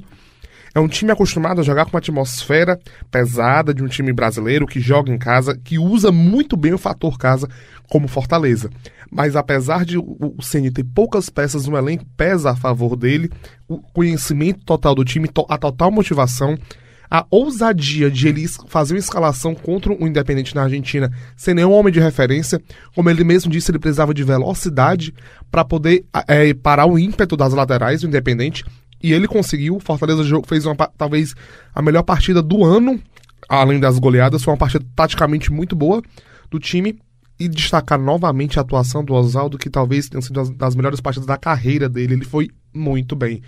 É 0.74 0.80
um 0.80 0.88
time 0.88 1.12
acostumado 1.12 1.60
a 1.60 1.64
jogar 1.64 1.84
com 1.84 1.90
uma 1.90 1.98
atmosfera 1.98 2.78
pesada 3.10 3.74
de 3.74 3.82
um 3.82 3.88
time 3.88 4.10
brasileiro 4.10 4.66
que 4.66 4.80
joga 4.80 5.12
em 5.12 5.18
casa, 5.18 5.54
que 5.56 5.78
usa 5.78 6.10
muito 6.10 6.56
bem 6.56 6.72
o 6.72 6.78
fator 6.78 7.18
casa 7.18 7.46
como 7.90 8.08
Fortaleza. 8.08 8.70
Mas 9.10 9.36
apesar 9.36 9.84
de 9.84 9.98
o 9.98 10.36
Ceni 10.40 10.70
ter 10.70 10.84
poucas 10.84 11.28
peças 11.28 11.66
no 11.66 11.76
elenco, 11.76 12.06
pesa 12.16 12.50
a 12.52 12.56
favor 12.56 12.96
dele 12.96 13.30
o 13.68 13.78
conhecimento 13.78 14.64
total 14.64 14.94
do 14.94 15.04
time, 15.04 15.28
a 15.48 15.58
total 15.58 15.90
motivação, 15.90 16.56
a 17.10 17.26
ousadia 17.30 18.10
de 18.10 18.28
ele 18.28 18.46
fazer 18.68 18.94
uma 18.94 18.98
escalação 18.98 19.54
contra 19.54 19.92
o 19.92 20.06
Independente 20.06 20.54
na 20.54 20.62
Argentina 20.64 21.10
sem 21.36 21.54
nenhum 21.54 21.72
homem 21.72 21.92
de 21.92 22.00
referência. 22.00 22.60
Como 22.94 23.08
ele 23.08 23.24
mesmo 23.24 23.50
disse, 23.50 23.70
ele 23.70 23.78
precisava 23.78 24.12
de 24.12 24.24
velocidade 24.24 25.14
para 25.50 25.64
poder 25.64 26.04
é, 26.26 26.52
parar 26.54 26.86
o 26.86 26.98
ímpeto 26.98 27.36
das 27.36 27.52
laterais 27.52 28.00
do 28.00 28.06
Independente 28.06 28.64
e 29.02 29.12
ele 29.12 29.28
conseguiu. 29.28 29.78
Fortaleza 29.80 30.22
fez 30.46 30.66
uma, 30.66 30.74
talvez 30.96 31.34
a 31.74 31.82
melhor 31.82 32.02
partida 32.02 32.42
do 32.42 32.64
ano, 32.64 33.00
além 33.48 33.78
das 33.78 33.98
goleadas. 33.98 34.42
Foi 34.42 34.52
uma 34.52 34.58
partida 34.58 34.84
taticamente 34.94 35.52
muito 35.52 35.76
boa 35.76 36.02
do 36.50 36.58
time. 36.58 36.98
E 37.38 37.48
destacar 37.48 38.00
novamente 38.00 38.58
a 38.58 38.62
atuação 38.62 39.04
do 39.04 39.12
Oswaldo, 39.12 39.58
que 39.58 39.68
talvez 39.68 40.08
tenha 40.08 40.22
sido 40.22 40.54
das 40.54 40.74
melhores 40.74 41.02
partidas 41.02 41.26
da 41.26 41.36
carreira 41.36 41.86
dele. 41.86 42.14
Ele 42.14 42.24
foi 42.24 42.48
muito 42.72 43.14
bem. 43.14 43.42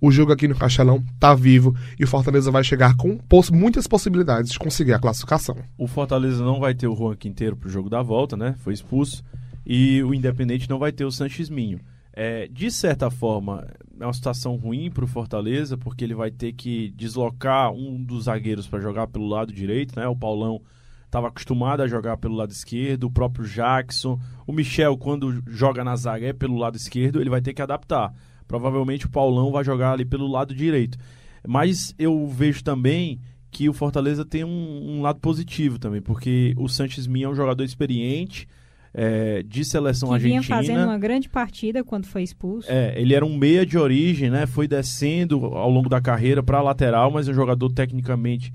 O 0.00 0.10
jogo 0.10 0.32
aqui 0.32 0.48
no 0.48 0.56
Castelão 0.56 1.04
tá 1.18 1.34
vivo 1.34 1.76
e 1.98 2.04
o 2.04 2.06
Fortaleza 2.06 2.50
vai 2.50 2.64
chegar 2.64 2.96
com 2.96 3.18
poss 3.18 3.50
muitas 3.50 3.86
possibilidades 3.86 4.50
de 4.50 4.58
conseguir 4.58 4.94
a 4.94 4.98
classificação. 4.98 5.56
O 5.76 5.86
Fortaleza 5.86 6.42
não 6.42 6.58
vai 6.58 6.74
ter 6.74 6.88
o 6.88 6.96
Juan 6.96 7.14
Quinteiro 7.16 7.56
pro 7.56 7.68
jogo 7.68 7.90
da 7.90 8.00
volta, 8.00 8.36
né? 8.36 8.54
Foi 8.58 8.72
expulso. 8.72 9.22
E 9.66 10.02
o 10.02 10.14
Independente 10.14 10.70
não 10.70 10.78
vai 10.78 10.90
ter 10.90 11.04
o 11.04 11.12
Sanches 11.12 11.50
Minho. 11.50 11.80
É, 12.12 12.48
de 12.48 12.70
certa 12.70 13.10
forma, 13.10 13.66
é 14.00 14.04
uma 14.04 14.12
situação 14.12 14.56
ruim 14.56 14.90
para 14.90 15.04
o 15.04 15.08
Fortaleza, 15.08 15.76
porque 15.76 16.02
ele 16.02 16.14
vai 16.14 16.30
ter 16.30 16.52
que 16.52 16.90
deslocar 16.96 17.70
um 17.70 18.02
dos 18.02 18.24
zagueiros 18.24 18.66
para 18.66 18.80
jogar 18.80 19.06
pelo 19.06 19.28
lado 19.28 19.52
direito, 19.52 19.98
né? 19.98 20.08
O 20.08 20.16
Paulão 20.16 20.60
estava 21.04 21.28
acostumado 21.28 21.82
a 21.82 21.88
jogar 21.88 22.16
pelo 22.16 22.36
lado 22.36 22.52
esquerdo, 22.52 23.04
o 23.04 23.10
próprio 23.10 23.44
Jackson, 23.44 24.18
o 24.46 24.52
Michel, 24.52 24.96
quando 24.96 25.42
joga 25.46 25.84
na 25.84 25.96
zaga 25.96 26.26
é 26.26 26.32
pelo 26.32 26.56
lado 26.56 26.76
esquerdo, 26.76 27.20
ele 27.20 27.28
vai 27.28 27.42
ter 27.42 27.52
que 27.52 27.60
adaptar. 27.60 28.14
Provavelmente 28.50 29.06
o 29.06 29.08
Paulão 29.08 29.52
vai 29.52 29.62
jogar 29.62 29.92
ali 29.92 30.04
pelo 30.04 30.26
lado 30.26 30.52
direito. 30.52 30.98
Mas 31.46 31.94
eu 31.96 32.26
vejo 32.26 32.64
também 32.64 33.20
que 33.48 33.68
o 33.68 33.72
Fortaleza 33.72 34.24
tem 34.24 34.42
um, 34.42 34.96
um 34.96 35.02
lado 35.02 35.20
positivo 35.20 35.78
também, 35.78 36.02
porque 36.02 36.52
o 36.56 36.68
Sanches 36.68 37.06
Minha 37.06 37.26
é 37.26 37.28
um 37.28 37.34
jogador 37.34 37.62
experiente, 37.62 38.48
é, 38.92 39.44
de 39.44 39.64
seleção 39.64 40.08
que 40.08 40.14
argentina. 40.14 40.40
Vinha 40.40 40.56
fazendo 40.56 40.82
uma 40.82 40.98
grande 40.98 41.28
partida 41.28 41.84
quando 41.84 42.06
foi 42.06 42.24
expulso. 42.24 42.68
É, 42.68 42.92
ele 43.00 43.14
era 43.14 43.24
um 43.24 43.36
meia 43.36 43.64
de 43.64 43.78
origem, 43.78 44.30
né? 44.30 44.46
Foi 44.46 44.66
descendo 44.66 45.44
ao 45.44 45.70
longo 45.70 45.88
da 45.88 46.00
carreira 46.00 46.42
para 46.42 46.60
lateral, 46.60 47.08
mas 47.08 47.28
é 47.28 47.30
um 47.30 47.34
jogador 47.34 47.70
tecnicamente 47.70 48.52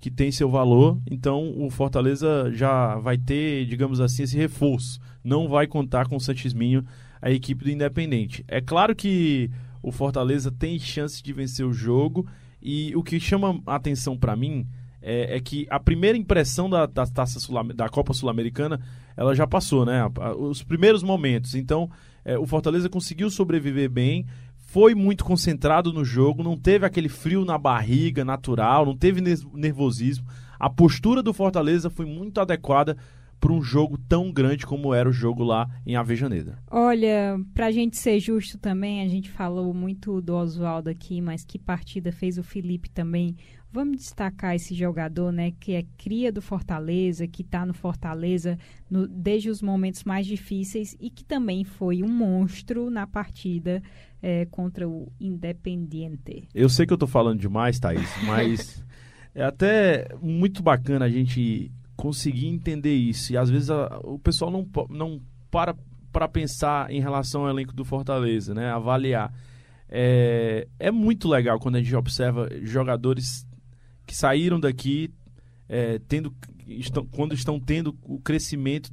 que 0.00 0.10
tem 0.10 0.32
seu 0.32 0.48
valor. 0.48 0.98
Então 1.10 1.52
o 1.58 1.68
Fortaleza 1.68 2.50
já 2.50 2.96
vai 2.96 3.18
ter, 3.18 3.66
digamos 3.66 4.00
assim, 4.00 4.22
esse 4.22 4.38
reforço. 4.38 4.98
Não 5.22 5.48
vai 5.48 5.66
contar 5.66 6.08
com 6.08 6.16
o 6.16 6.20
Santisminho, 6.20 6.82
a 7.24 7.30
equipe 7.30 7.64
do 7.64 7.70
Independente. 7.70 8.44
É 8.46 8.60
claro 8.60 8.94
que 8.94 9.50
o 9.82 9.90
Fortaleza 9.90 10.52
tem 10.52 10.78
chance 10.78 11.22
de 11.22 11.32
vencer 11.32 11.64
o 11.64 11.72
jogo 11.72 12.26
e 12.60 12.94
o 12.94 13.02
que 13.02 13.18
chama 13.18 13.62
atenção 13.64 14.14
para 14.14 14.36
mim 14.36 14.66
é, 15.00 15.36
é, 15.36 15.40
que 15.40 15.66
a 15.70 15.80
primeira 15.80 16.18
impressão 16.18 16.68
da, 16.68 16.84
da 16.84 17.06
taça 17.06 17.38
da 17.74 17.88
Copa 17.88 18.12
Sul-Americana 18.12 18.78
ela 19.16 19.34
já 19.34 19.46
passou, 19.46 19.86
né? 19.86 20.02
Os 20.36 20.62
primeiros 20.62 21.02
momentos. 21.02 21.54
Então, 21.54 21.90
é, 22.26 22.36
o 22.38 22.46
Fortaleza 22.46 22.90
conseguiu 22.90 23.30
sobreviver 23.30 23.88
bem, 23.88 24.26
foi 24.58 24.94
muito 24.94 25.24
concentrado 25.24 25.94
no 25.94 26.04
jogo, 26.04 26.42
não 26.42 26.58
teve 26.58 26.84
aquele 26.84 27.08
frio 27.08 27.42
na 27.42 27.56
barriga 27.56 28.22
natural, 28.22 28.84
não 28.84 28.96
teve 28.96 29.22
nervosismo. 29.54 30.26
A 30.60 30.68
postura 30.68 31.22
do 31.22 31.32
Fortaleza 31.32 31.88
foi 31.88 32.04
muito 32.04 32.38
adequada 32.38 32.98
para 33.40 33.52
um 33.52 33.62
jogo 33.62 33.98
tão 33.98 34.32
grande 34.32 34.66
como 34.66 34.94
era 34.94 35.08
o 35.08 35.12
jogo 35.12 35.44
lá 35.44 35.68
em 35.86 35.96
Avejaneda. 35.96 36.58
Olha, 36.70 37.38
para 37.52 37.66
a 37.66 37.70
gente 37.70 37.96
ser 37.96 38.18
justo 38.18 38.58
também, 38.58 39.02
a 39.02 39.08
gente 39.08 39.30
falou 39.30 39.74
muito 39.74 40.20
do 40.20 40.34
Oswaldo 40.34 40.88
aqui, 40.88 41.20
mas 41.20 41.44
que 41.44 41.58
partida 41.58 42.10
fez 42.10 42.38
o 42.38 42.42
Felipe 42.42 42.88
também. 42.90 43.36
Vamos 43.70 43.96
destacar 43.98 44.54
esse 44.54 44.72
jogador, 44.72 45.32
né, 45.32 45.52
que 45.58 45.72
é 45.72 45.84
cria 45.98 46.30
do 46.30 46.40
Fortaleza, 46.40 47.26
que 47.26 47.42
está 47.42 47.66
no 47.66 47.74
Fortaleza 47.74 48.56
no, 48.88 49.08
desde 49.08 49.50
os 49.50 49.60
momentos 49.60 50.04
mais 50.04 50.26
difíceis 50.26 50.96
e 51.00 51.10
que 51.10 51.24
também 51.24 51.64
foi 51.64 52.02
um 52.02 52.08
monstro 52.08 52.88
na 52.88 53.04
partida 53.04 53.82
é, 54.22 54.46
contra 54.46 54.88
o 54.88 55.12
Independiente. 55.20 56.48
Eu 56.54 56.68
sei 56.68 56.86
que 56.86 56.92
eu 56.92 56.96
estou 56.96 57.08
falando 57.08 57.40
demais, 57.40 57.80
Thaís, 57.80 58.08
mas 58.24 58.82
é 59.34 59.42
até 59.42 60.08
muito 60.22 60.62
bacana 60.62 61.04
a 61.06 61.10
gente 61.10 61.72
conseguir 62.04 62.48
entender 62.48 62.94
isso. 62.94 63.32
E 63.32 63.36
às 63.38 63.48
vezes 63.48 63.70
a, 63.70 63.98
o 64.04 64.18
pessoal 64.18 64.50
não, 64.50 64.68
não 64.90 65.22
para 65.50 65.74
para 66.12 66.28
pensar 66.28 66.92
em 66.92 67.00
relação 67.00 67.42
ao 67.42 67.50
elenco 67.50 67.72
do 67.72 67.84
Fortaleza, 67.84 68.54
né? 68.54 68.70
Avaliar. 68.70 69.32
É, 69.88 70.68
é 70.78 70.90
muito 70.90 71.26
legal 71.26 71.58
quando 71.58 71.76
a 71.76 71.82
gente 71.82 71.96
observa 71.96 72.48
jogadores 72.62 73.44
que 74.06 74.14
saíram 74.14 74.60
daqui 74.60 75.12
é, 75.66 75.98
tendo 76.06 76.32
estão, 76.68 77.06
quando 77.06 77.34
estão 77.34 77.58
tendo 77.58 77.96
o 78.02 78.20
crescimento 78.20 78.92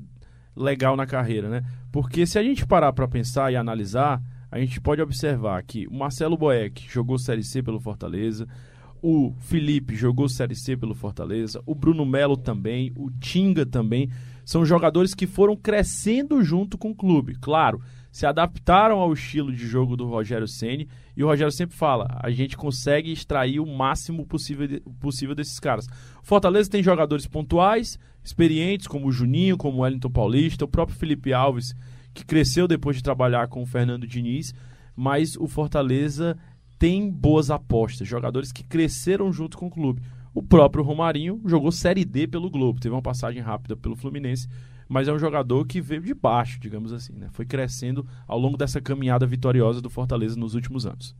legal 0.55 0.95
na 0.95 1.05
carreira, 1.05 1.49
né? 1.49 1.63
Porque 1.91 2.25
se 2.25 2.39
a 2.39 2.43
gente 2.43 2.65
parar 2.65 2.93
para 2.93 3.07
pensar 3.07 3.51
e 3.51 3.57
analisar, 3.57 4.19
a 4.49 4.57
gente 4.57 4.79
pode 4.79 5.01
observar 5.01 5.61
que 5.63 5.85
o 5.85 5.93
Marcelo 5.93 6.37
Boeck 6.37 6.87
jogou 6.89 7.19
Série 7.19 7.43
C 7.43 7.61
pelo 7.61 7.79
Fortaleza, 7.79 8.47
o 9.01 9.33
Felipe 9.39 9.95
jogou 9.95 10.29
Série 10.29 10.55
C 10.55 10.77
pelo 10.77 10.93
Fortaleza, 10.93 11.61
o 11.65 11.73
Bruno 11.73 12.05
Melo 12.05 12.37
também, 12.37 12.91
o 12.95 13.09
Tinga 13.09 13.65
também, 13.65 14.09
são 14.45 14.65
jogadores 14.65 15.13
que 15.13 15.25
foram 15.25 15.55
crescendo 15.55 16.43
junto 16.43 16.77
com 16.77 16.91
o 16.91 16.95
clube. 16.95 17.35
Claro, 17.41 17.81
se 18.11 18.25
adaptaram 18.25 18.99
ao 18.99 19.13
estilo 19.13 19.51
de 19.51 19.65
jogo 19.65 19.95
do 19.95 20.05
Rogério 20.05 20.47
Ceni 20.47 20.87
e 21.15 21.23
o 21.23 21.27
Rogério 21.27 21.51
sempre 21.51 21.75
fala: 21.75 22.19
a 22.21 22.29
gente 22.29 22.57
consegue 22.57 23.11
extrair 23.11 23.59
o 23.59 23.65
máximo 23.65 24.25
possível, 24.25 24.67
de, 24.67 24.81
possível 24.99 25.33
desses 25.33 25.59
caras. 25.59 25.87
Fortaleza 26.21 26.69
tem 26.69 26.83
jogadores 26.83 27.25
pontuais, 27.25 27.97
experientes, 28.23 28.87
como 28.87 29.07
o 29.07 29.11
Juninho, 29.11 29.57
como 29.57 29.77
o 29.77 29.81
Wellington 29.81 30.09
Paulista, 30.09 30.65
o 30.65 30.67
próprio 30.67 30.97
Felipe 30.97 31.33
Alves, 31.33 31.73
que 32.13 32.25
cresceu 32.25 32.67
depois 32.67 32.97
de 32.97 33.03
trabalhar 33.03 33.47
com 33.47 33.63
o 33.63 33.65
Fernando 33.65 34.05
Diniz, 34.05 34.53
mas 34.95 35.37
o 35.37 35.47
Fortaleza 35.47 36.37
tem 36.81 37.11
boas 37.11 37.51
apostas, 37.51 38.07
jogadores 38.07 38.51
que 38.51 38.63
cresceram 38.63 39.31
junto 39.31 39.55
com 39.55 39.67
o 39.67 39.69
clube. 39.69 40.01
O 40.33 40.41
próprio 40.41 40.83
Romarinho 40.83 41.39
jogou 41.45 41.71
Série 41.71 42.03
D 42.03 42.25
pelo 42.25 42.49
Globo, 42.49 42.79
teve 42.79 42.95
uma 42.95 43.03
passagem 43.03 43.39
rápida 43.39 43.77
pelo 43.77 43.95
Fluminense, 43.95 44.47
mas 44.89 45.07
é 45.07 45.13
um 45.13 45.19
jogador 45.19 45.63
que 45.67 45.79
veio 45.79 46.01
de 46.01 46.15
baixo, 46.15 46.59
digamos 46.59 46.91
assim, 46.91 47.13
né? 47.13 47.27
Foi 47.33 47.45
crescendo 47.45 48.03
ao 48.27 48.39
longo 48.39 48.57
dessa 48.57 48.81
caminhada 48.81 49.27
vitoriosa 49.27 49.79
do 49.79 49.91
Fortaleza 49.91 50.35
nos 50.35 50.55
últimos 50.55 50.87
anos. 50.87 51.15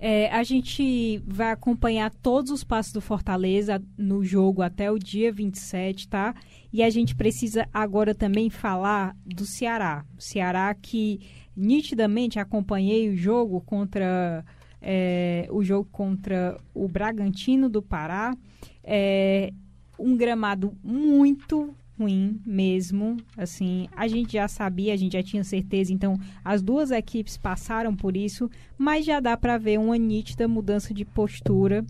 É, 0.00 0.28
a 0.32 0.42
gente 0.42 1.22
vai 1.24 1.52
acompanhar 1.52 2.10
todos 2.10 2.50
os 2.50 2.64
passos 2.64 2.92
do 2.92 3.00
Fortaleza 3.00 3.80
no 3.96 4.24
jogo 4.24 4.62
até 4.62 4.90
o 4.90 4.98
dia 4.98 5.30
27, 5.30 6.08
tá? 6.08 6.34
E 6.72 6.82
a 6.82 6.90
gente 6.90 7.14
precisa 7.14 7.68
agora 7.72 8.16
também 8.16 8.50
falar 8.50 9.16
do 9.24 9.46
Ceará. 9.46 10.04
O 10.18 10.20
Ceará 10.20 10.74
que 10.74 11.20
nitidamente 11.56 12.40
acompanhei 12.40 13.08
o 13.10 13.16
jogo 13.16 13.60
contra 13.60 14.44
é, 14.86 15.48
o 15.50 15.64
jogo 15.64 15.88
contra 15.90 16.60
o 16.74 16.86
Bragantino 16.86 17.68
do 17.70 17.80
Pará. 17.80 18.36
É, 18.82 19.50
um 19.98 20.14
gramado 20.14 20.74
muito 20.84 21.74
ruim 21.98 22.38
mesmo. 22.44 23.16
Assim, 23.36 23.88
a 23.96 24.06
gente 24.06 24.34
já 24.34 24.46
sabia, 24.46 24.92
a 24.92 24.96
gente 24.96 25.14
já 25.14 25.22
tinha 25.22 25.42
certeza. 25.42 25.92
Então, 25.92 26.18
as 26.44 26.60
duas 26.60 26.90
equipes 26.90 27.38
passaram 27.38 27.96
por 27.96 28.16
isso, 28.16 28.50
mas 28.76 29.06
já 29.06 29.20
dá 29.20 29.36
para 29.36 29.56
ver 29.56 29.78
uma 29.78 29.96
nítida 29.96 30.46
mudança 30.46 30.92
de 30.92 31.04
postura 31.04 31.84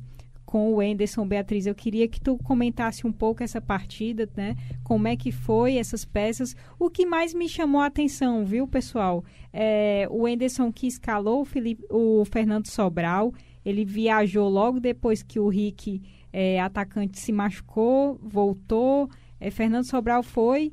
com 0.55 0.73
o 0.73 0.81
Enderson 0.81 1.27
Beatriz. 1.27 1.67
Eu 1.67 1.75
queria 1.75 2.07
que 2.07 2.21
tu 2.21 2.39
comentasse 2.39 3.05
um 3.05 3.11
pouco 3.11 3.43
essa 3.43 3.61
partida, 3.61 4.31
né? 4.37 4.55
Como 4.85 5.09
é 5.09 5.17
que 5.17 5.33
foi 5.33 5.79
essas 5.79 6.05
peças. 6.05 6.55
O 6.79 6.89
que 6.89 7.05
mais 7.05 7.35
me 7.35 7.49
chamou 7.49 7.81
a 7.81 7.87
atenção, 7.87 8.45
viu, 8.45 8.65
pessoal? 8.69 9.25
É, 9.53 10.07
o 10.09 10.29
Enderson 10.29 10.73
que 10.73 10.87
escalou 10.87 11.41
o, 11.41 11.45
Felipe, 11.45 11.85
o 11.91 12.25
Fernando 12.25 12.69
Sobral. 12.69 13.35
Ele 13.65 13.85
viajou 13.85 14.49
logo 14.49 14.79
depois 14.79 15.25
que 15.25 15.41
o 15.41 15.49
Rick, 15.49 16.01
é, 16.33 16.61
atacante, 16.61 17.19
se 17.19 17.33
machucou, 17.33 18.17
voltou. 18.23 19.11
É, 19.41 19.51
Fernando 19.51 19.87
Sobral 19.87 20.23
foi 20.23 20.73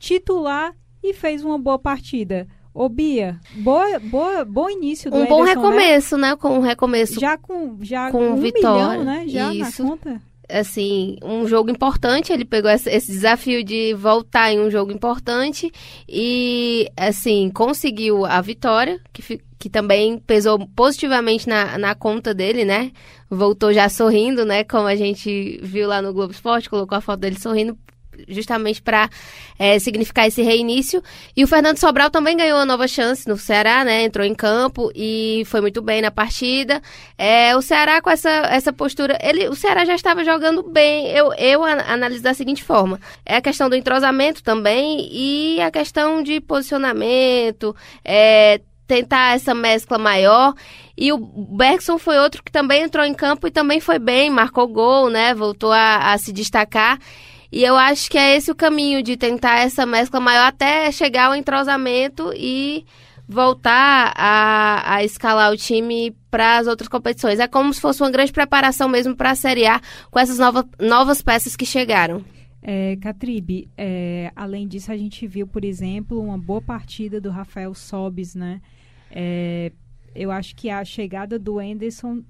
titular 0.00 0.74
e 1.00 1.14
fez 1.14 1.44
uma 1.44 1.60
boa 1.60 1.78
partida. 1.78 2.48
Ô 2.76 2.90
Bia, 2.90 3.40
boa, 3.54 3.98
boa, 3.98 4.44
bom 4.44 4.68
início 4.68 5.10
do 5.10 5.16
Um 5.16 5.26
bom 5.26 5.44
né? 5.44 5.54
recomeço, 5.54 6.18
né? 6.18 6.36
Com 6.36 6.58
um 6.58 6.60
recomeço 6.60 7.18
Já 7.18 7.38
com, 7.38 7.78
já 7.80 8.10
Com 8.10 8.32
um 8.32 8.36
vitória, 8.36 8.98
milhão, 8.98 9.04
né? 9.04 9.24
Já 9.26 9.54
isso. 9.54 9.82
na 9.82 9.88
conta. 9.88 10.22
assim, 10.46 11.16
um 11.24 11.48
jogo 11.48 11.70
importante, 11.70 12.34
ele 12.34 12.44
pegou 12.44 12.70
esse, 12.70 12.90
esse 12.90 13.10
desafio 13.10 13.64
de 13.64 13.94
voltar 13.94 14.52
em 14.52 14.60
um 14.60 14.70
jogo 14.70 14.92
importante 14.92 15.72
e, 16.06 16.86
assim, 16.94 17.50
conseguiu 17.50 18.26
a 18.26 18.42
vitória, 18.42 19.00
que, 19.10 19.40
que 19.58 19.70
também 19.70 20.18
pesou 20.18 20.58
positivamente 20.76 21.48
na, 21.48 21.78
na 21.78 21.94
conta 21.94 22.34
dele, 22.34 22.66
né? 22.66 22.92
Voltou 23.30 23.72
já 23.72 23.88
sorrindo, 23.88 24.44
né? 24.44 24.64
Como 24.64 24.86
a 24.86 24.96
gente 24.96 25.58
viu 25.62 25.88
lá 25.88 26.02
no 26.02 26.12
Globo 26.12 26.34
Esporte, 26.34 26.68
colocou 26.68 26.98
a 26.98 27.00
foto 27.00 27.20
dele 27.20 27.40
sorrindo, 27.40 27.78
justamente 28.28 28.82
para 28.82 29.08
significar 29.80 30.26
esse 30.26 30.42
reinício. 30.42 31.02
E 31.36 31.42
o 31.42 31.46
Fernando 31.46 31.78
Sobral 31.78 32.10
também 32.10 32.36
ganhou 32.36 32.58
uma 32.58 32.66
nova 32.66 32.86
chance 32.86 33.26
no 33.26 33.36
Ceará, 33.38 33.84
né? 33.84 34.04
Entrou 34.04 34.26
em 34.26 34.34
campo 34.34 34.90
e 34.94 35.42
foi 35.46 35.60
muito 35.60 35.80
bem 35.80 36.02
na 36.02 36.10
partida. 36.10 36.82
É, 37.16 37.56
o 37.56 37.62
Ceará 37.62 38.00
com 38.00 38.10
essa, 38.10 38.28
essa 38.28 38.72
postura, 38.72 39.18
ele, 39.22 39.48
o 39.48 39.54
Ceará 39.54 39.84
já 39.84 39.94
estava 39.94 40.24
jogando 40.24 40.62
bem. 40.62 41.08
Eu, 41.08 41.32
eu 41.34 41.64
an- 41.64 41.84
analiso 41.88 42.22
da 42.22 42.34
seguinte 42.34 42.62
forma: 42.62 43.00
é 43.24 43.36
a 43.36 43.40
questão 43.40 43.68
do 43.70 43.76
entrosamento 43.76 44.42
também 44.42 45.08
e 45.10 45.60
a 45.60 45.70
questão 45.70 46.22
de 46.22 46.40
posicionamento, 46.40 47.74
é, 48.04 48.60
tentar 48.86 49.34
essa 49.34 49.54
mescla 49.54 49.98
maior. 49.98 50.54
E 50.96 51.12
o 51.12 51.18
Bergson 51.18 51.98
foi 51.98 52.18
outro 52.18 52.42
que 52.42 52.50
também 52.50 52.82
entrou 52.82 53.04
em 53.04 53.14
campo 53.14 53.46
e 53.46 53.50
também 53.50 53.80
foi 53.80 53.98
bem, 53.98 54.30
marcou 54.30 54.66
gol, 54.66 55.10
né? 55.10 55.34
Voltou 55.34 55.72
a, 55.72 56.12
a 56.12 56.18
se 56.18 56.32
destacar. 56.32 56.98
E 57.50 57.62
eu 57.62 57.76
acho 57.76 58.10
que 58.10 58.18
é 58.18 58.36
esse 58.36 58.50
o 58.50 58.54
caminho 58.54 59.02
de 59.02 59.16
tentar 59.16 59.60
essa 59.60 59.86
mescla 59.86 60.20
maior 60.20 60.46
até 60.46 60.90
chegar 60.90 61.26
ao 61.26 61.34
entrosamento 61.34 62.32
e 62.34 62.84
voltar 63.28 64.12
a, 64.16 64.94
a 64.94 65.04
escalar 65.04 65.52
o 65.52 65.56
time 65.56 66.14
para 66.30 66.58
as 66.58 66.66
outras 66.66 66.88
competições. 66.88 67.40
É 67.40 67.48
como 67.48 67.72
se 67.72 67.80
fosse 67.80 68.02
uma 68.02 68.10
grande 68.10 68.32
preparação 68.32 68.88
mesmo 68.88 69.16
para 69.16 69.30
a 69.30 69.34
Série 69.34 69.66
A 69.66 69.80
com 70.10 70.18
essas 70.18 70.38
nova, 70.38 70.68
novas 70.78 71.22
peças 71.22 71.56
que 71.56 71.66
chegaram. 71.66 72.24
É, 72.62 72.96
Catribe, 72.96 73.68
é, 73.76 74.32
além 74.34 74.66
disso, 74.66 74.90
a 74.90 74.96
gente 74.96 75.26
viu, 75.26 75.46
por 75.46 75.64
exemplo, 75.64 76.20
uma 76.20 76.38
boa 76.38 76.60
partida 76.60 77.20
do 77.20 77.30
Rafael 77.30 77.72
Sobis, 77.74 78.34
né? 78.34 78.60
É, 79.10 79.70
eu 80.14 80.30
acho 80.32 80.56
que 80.56 80.68
a 80.68 80.84
chegada 80.84 81.38
do 81.38 81.60
Enderson 81.60 82.22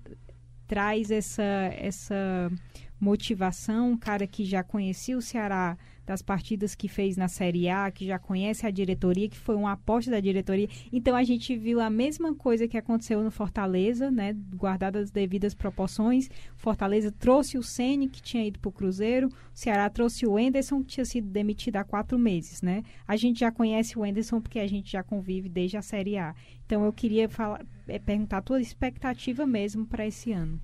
traz 0.66 1.10
essa, 1.10 1.42
essa 1.78 2.50
motivação, 2.98 3.92
um 3.92 3.96
cara 3.96 4.26
que 4.26 4.44
já 4.44 4.62
conhecia 4.62 5.16
o 5.16 5.22
Ceará 5.22 5.76
das 6.06 6.22
partidas 6.22 6.74
que 6.74 6.88
fez 6.88 7.16
na 7.16 7.26
Série 7.26 7.68
A, 7.68 7.90
que 7.90 8.06
já 8.06 8.18
conhece 8.18 8.64
a 8.64 8.70
diretoria, 8.70 9.28
que 9.28 9.36
foi 9.36 9.56
uma 9.56 9.72
aposta 9.72 10.10
da 10.10 10.20
diretoria. 10.20 10.68
Então 10.92 11.16
a 11.16 11.24
gente 11.24 11.56
viu 11.56 11.80
a 11.80 11.90
mesma 11.90 12.32
coisa 12.32 12.68
que 12.68 12.78
aconteceu 12.78 13.22
no 13.24 13.30
Fortaleza, 13.30 14.08
né? 14.08 14.34
Guardadas 14.54 15.04
as 15.04 15.10
devidas 15.10 15.52
proporções. 15.52 16.30
Fortaleza 16.54 17.10
trouxe 17.10 17.58
o 17.58 17.62
Ceni 17.62 18.08
que 18.08 18.22
tinha 18.22 18.46
ido 18.46 18.60
para 18.60 18.68
o 18.68 18.72
Cruzeiro, 18.72 19.28
o 19.28 19.32
Ceará 19.52 19.90
trouxe 19.90 20.26
o 20.26 20.38
Enderson, 20.38 20.80
que 20.80 20.86
tinha 20.86 21.04
sido 21.04 21.28
demitido 21.28 21.76
há 21.76 21.84
quatro 21.84 22.16
meses, 22.16 22.62
né? 22.62 22.84
A 23.06 23.16
gente 23.16 23.40
já 23.40 23.50
conhece 23.50 23.98
o 23.98 24.06
Enderson 24.06 24.40
porque 24.40 24.60
a 24.60 24.66
gente 24.68 24.92
já 24.92 25.02
convive 25.02 25.48
desde 25.48 25.76
a 25.76 25.82
Série 25.82 26.16
A. 26.16 26.34
Então 26.64 26.84
eu 26.84 26.92
queria 26.92 27.28
falar, 27.28 27.66
é, 27.88 27.98
perguntar 27.98 28.38
a 28.38 28.42
tua 28.42 28.60
expectativa 28.60 29.44
mesmo 29.44 29.84
para 29.84 30.06
esse 30.06 30.30
ano. 30.30 30.60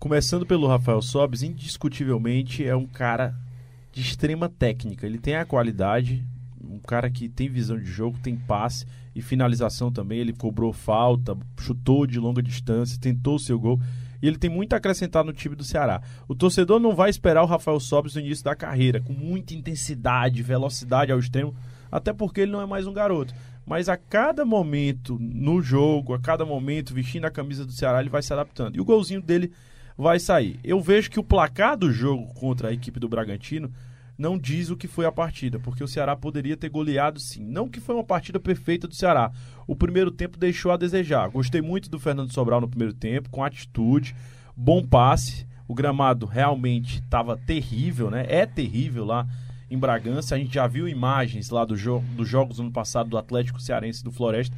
Começando 0.00 0.46
pelo 0.46 0.66
Rafael 0.66 1.02
Sobes, 1.02 1.42
indiscutivelmente 1.42 2.64
é 2.64 2.74
um 2.74 2.86
cara 2.86 3.34
de 3.92 4.00
extrema 4.00 4.48
técnica. 4.48 5.06
Ele 5.06 5.18
tem 5.18 5.36
a 5.36 5.44
qualidade, 5.44 6.24
um 6.58 6.78
cara 6.78 7.10
que 7.10 7.28
tem 7.28 7.50
visão 7.50 7.78
de 7.78 7.84
jogo, 7.84 8.16
tem 8.22 8.34
passe 8.34 8.86
e 9.14 9.20
finalização 9.20 9.92
também. 9.92 10.18
Ele 10.18 10.32
cobrou 10.32 10.72
falta, 10.72 11.36
chutou 11.60 12.06
de 12.06 12.18
longa 12.18 12.42
distância, 12.42 12.98
tentou 12.98 13.34
o 13.34 13.38
seu 13.38 13.60
gol. 13.60 13.78
E 14.22 14.26
ele 14.26 14.38
tem 14.38 14.48
muito 14.48 14.72
a 14.72 14.78
acrescentar 14.78 15.22
no 15.22 15.34
time 15.34 15.54
do 15.54 15.62
Ceará. 15.62 16.00
O 16.26 16.34
torcedor 16.34 16.80
não 16.80 16.94
vai 16.94 17.10
esperar 17.10 17.42
o 17.42 17.46
Rafael 17.46 17.78
Sobes 17.78 18.14
no 18.14 18.22
início 18.22 18.42
da 18.42 18.56
carreira, 18.56 19.02
com 19.02 19.12
muita 19.12 19.52
intensidade, 19.52 20.42
velocidade 20.42 21.12
ao 21.12 21.18
extremo, 21.18 21.54
até 21.92 22.10
porque 22.10 22.40
ele 22.40 22.52
não 22.52 22.62
é 22.62 22.66
mais 22.66 22.86
um 22.86 22.92
garoto. 22.94 23.34
Mas 23.66 23.86
a 23.86 23.98
cada 23.98 24.46
momento 24.46 25.18
no 25.20 25.60
jogo, 25.60 26.14
a 26.14 26.18
cada 26.18 26.46
momento 26.46 26.94
vestindo 26.94 27.26
a 27.26 27.30
camisa 27.30 27.66
do 27.66 27.72
Ceará, 27.72 28.00
ele 28.00 28.08
vai 28.08 28.22
se 28.22 28.32
adaptando. 28.32 28.76
E 28.76 28.80
o 28.80 28.84
golzinho 28.84 29.20
dele 29.20 29.52
vai 30.00 30.18
sair. 30.18 30.58
Eu 30.64 30.80
vejo 30.80 31.10
que 31.10 31.20
o 31.20 31.24
placar 31.24 31.76
do 31.76 31.92
jogo 31.92 32.32
contra 32.32 32.68
a 32.68 32.72
equipe 32.72 32.98
do 32.98 33.08
Bragantino 33.08 33.70
não 34.16 34.38
diz 34.38 34.70
o 34.70 34.76
que 34.76 34.88
foi 34.88 35.04
a 35.04 35.12
partida, 35.12 35.58
porque 35.58 35.84
o 35.84 35.88
Ceará 35.88 36.16
poderia 36.16 36.56
ter 36.56 36.70
goleado 36.70 37.20
sim. 37.20 37.44
Não 37.44 37.68
que 37.68 37.80
foi 37.80 37.94
uma 37.94 38.04
partida 38.04 38.40
perfeita 38.40 38.88
do 38.88 38.94
Ceará. 38.94 39.30
O 39.66 39.76
primeiro 39.76 40.10
tempo 40.10 40.38
deixou 40.38 40.72
a 40.72 40.78
desejar. 40.78 41.28
Gostei 41.28 41.60
muito 41.60 41.90
do 41.90 41.98
Fernando 41.98 42.32
Sobral 42.32 42.62
no 42.62 42.68
primeiro 42.68 42.94
tempo, 42.94 43.28
com 43.28 43.44
atitude, 43.44 44.14
bom 44.56 44.82
passe. 44.82 45.46
O 45.68 45.74
gramado 45.74 46.24
realmente 46.24 47.00
estava 47.00 47.36
terrível, 47.36 48.10
né? 48.10 48.24
É 48.26 48.46
terrível 48.46 49.04
lá 49.04 49.26
em 49.70 49.78
Bragança. 49.78 50.34
A 50.34 50.38
gente 50.38 50.54
já 50.54 50.66
viu 50.66 50.88
imagens 50.88 51.50
lá 51.50 51.64
do 51.64 51.76
jo 51.76 52.02
dos 52.16 52.28
jogos 52.28 52.58
ano 52.58 52.72
passado 52.72 53.10
do 53.10 53.18
Atlético 53.18 53.60
Cearense 53.60 54.02
do 54.02 54.10
Floresta. 54.10 54.56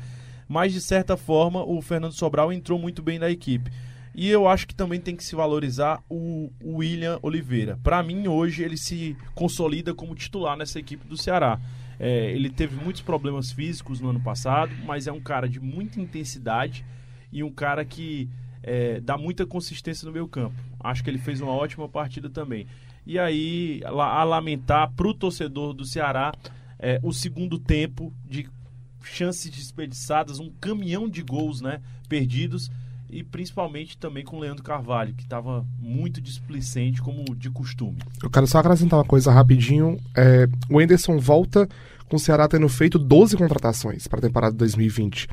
Mas 0.49 0.73
de 0.73 0.81
certa 0.81 1.17
forma, 1.17 1.65
o 1.65 1.83
Fernando 1.83 2.13
Sobral 2.13 2.53
entrou 2.53 2.79
muito 2.79 3.03
bem 3.03 3.19
na 3.19 3.29
equipe. 3.29 3.71
E 4.15 4.29
eu 4.29 4.47
acho 4.47 4.67
que 4.67 4.75
também 4.75 5.01
tem 5.01 5.17
que 5.17 5.25
se 5.25 5.35
valorizar 5.35 6.03
o, 6.09 6.51
William 6.63 7.19
Oliveira. 7.23 7.79
Para 7.83 8.03
mim, 8.03 8.29
hoje, 8.29 8.63
ele 8.63 8.77
se 8.77 9.17
consolida 9.35 9.95
como 9.95 10.15
titular 10.15 10.57
nessa 10.57 10.79
equipe 10.79 11.07
do 11.07 11.17
Ceará. 11.17 11.59
É, 11.99 12.31
ele 12.33 12.51
teve 12.51 12.77
muitos 12.77 13.01
problemas 13.01 13.53
físicos 13.53 14.01
no 14.01 14.11
ano 14.11 14.21
passado, 14.21 14.73
mas 14.85 15.07
é 15.07 15.13
um 15.13 15.21
cara 15.21 15.49
de 15.49 15.61
muita 15.61 16.01
intensidade 16.01 16.85
e 17.31 17.43
um 17.43 17.51
cara 17.51 17.85
que 17.85 18.29
é, 18.63 19.01
dá 19.01 19.17
muita 19.17 19.47
consistência 19.47 20.05
no 20.07 20.13
meio 20.13 20.29
campo. 20.29 20.57
Acho 20.81 21.03
que 21.03 21.09
ele 21.09 21.19
fez 21.19 21.41
uma 21.41 21.53
ótima 21.53 21.89
partida 21.89 22.29
também. 22.29 22.67
E 23.07 23.19
aí, 23.19 23.81
a 23.85 24.23
lamentar 24.23 24.93
para 24.93 25.09
o 25.09 25.15
torcedor 25.15 25.73
do 25.73 25.85
Ceará 25.85 26.33
é, 26.79 27.01
o 27.03 27.13
segundo 27.13 27.59
tempo 27.59 28.13
de 28.29 28.49
chances 29.03 29.51
desperdiçadas, 29.51 30.39
um 30.39 30.51
caminhão 30.61 31.09
de 31.09 31.23
gols 31.23 31.61
né, 31.61 31.81
perdidos 32.09 32.71
e 33.13 33.23
principalmente 33.23 33.99
também 33.99 34.25
com 34.25 34.39
o 34.39 34.41
Leandro 34.41 34.65
Carvalho, 34.65 35.13
que 35.15 35.23
estava 35.23 35.65
muito 35.79 36.21
displicente, 36.21 37.03
como 37.03 37.25
de 37.37 37.51
costume. 37.51 37.99
Eu 38.23 38.31
quero 38.31 38.47
só 38.47 38.59
acrescentar 38.59 38.99
uma 38.99 39.05
coisa 39.05 39.31
rapidinho. 39.31 40.01
É, 40.17 40.49
o 40.71 40.81
Enderson 40.81 41.19
volta 41.19 41.69
com 42.13 42.17
o 42.17 42.21
Ceará 42.21 42.47
tendo 42.47 42.69
feito 42.69 42.99
12 42.99 43.39
contratações 43.39 44.07
para 44.07 44.19
a 44.19 44.23
temporada 44.23 44.53
de 44.53 44.59
2020. 44.59 45.29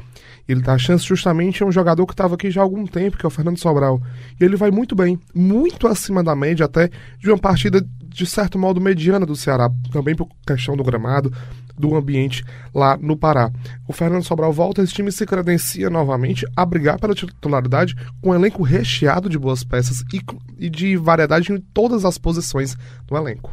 Ele 0.48 0.62
dá 0.62 0.78
chance 0.78 1.06
justamente 1.06 1.62
a 1.62 1.66
um 1.66 1.72
jogador 1.74 2.06
que 2.08 2.14
estava 2.14 2.36
aqui 2.36 2.50
já 2.50 2.62
há 2.62 2.64
algum 2.64 2.88
tempo, 2.88 3.18
que 3.18 3.26
é 3.26 3.28
o 3.28 3.30
Fernando 3.30 3.58
Sobral. 3.58 4.02
E 4.40 4.46
ele 4.46 4.56
vai 4.56 4.72
muito 4.72 4.96
bem, 4.96 5.20
muito 5.36 5.90
acima 5.90 6.24
da 6.24 6.34
média 6.34 6.66
até 6.66 6.90
de 7.20 7.30
uma 7.30 7.38
partida 7.38 7.86
de 8.08 8.26
certo 8.26 8.58
modo 8.58 8.80
mediana 8.80 9.26
do 9.26 9.36
Ceará, 9.36 9.70
também 9.92 10.16
por 10.16 10.30
questão 10.48 10.78
do 10.78 10.84
gramado, 10.84 11.34
do 11.78 11.94
ambiente 11.94 12.46
lá 12.74 12.96
no 12.96 13.18
Pará. 13.18 13.52
O 13.86 13.92
Fernando 13.92 14.24
Sobral 14.24 14.54
volta, 14.54 14.82
esse 14.82 14.94
time 14.94 15.12
se 15.12 15.26
credencia 15.26 15.90
novamente 15.90 16.46
a 16.56 16.66
brigar 16.66 16.98
pela 16.98 17.14
titularidade 17.14 17.94
com 18.22 18.30
um 18.30 18.36
elenco 18.36 18.64
recheado 18.64 19.28
de 19.28 19.38
boas 19.38 19.66
peças 19.66 20.02
e, 20.14 20.22
e 20.58 20.70
de 20.70 20.96
variedade 20.96 21.52
em 21.52 21.60
todas 21.60 22.06
as 22.06 22.18
posições 22.18 22.78
do 23.06 23.18
elenco. 23.18 23.52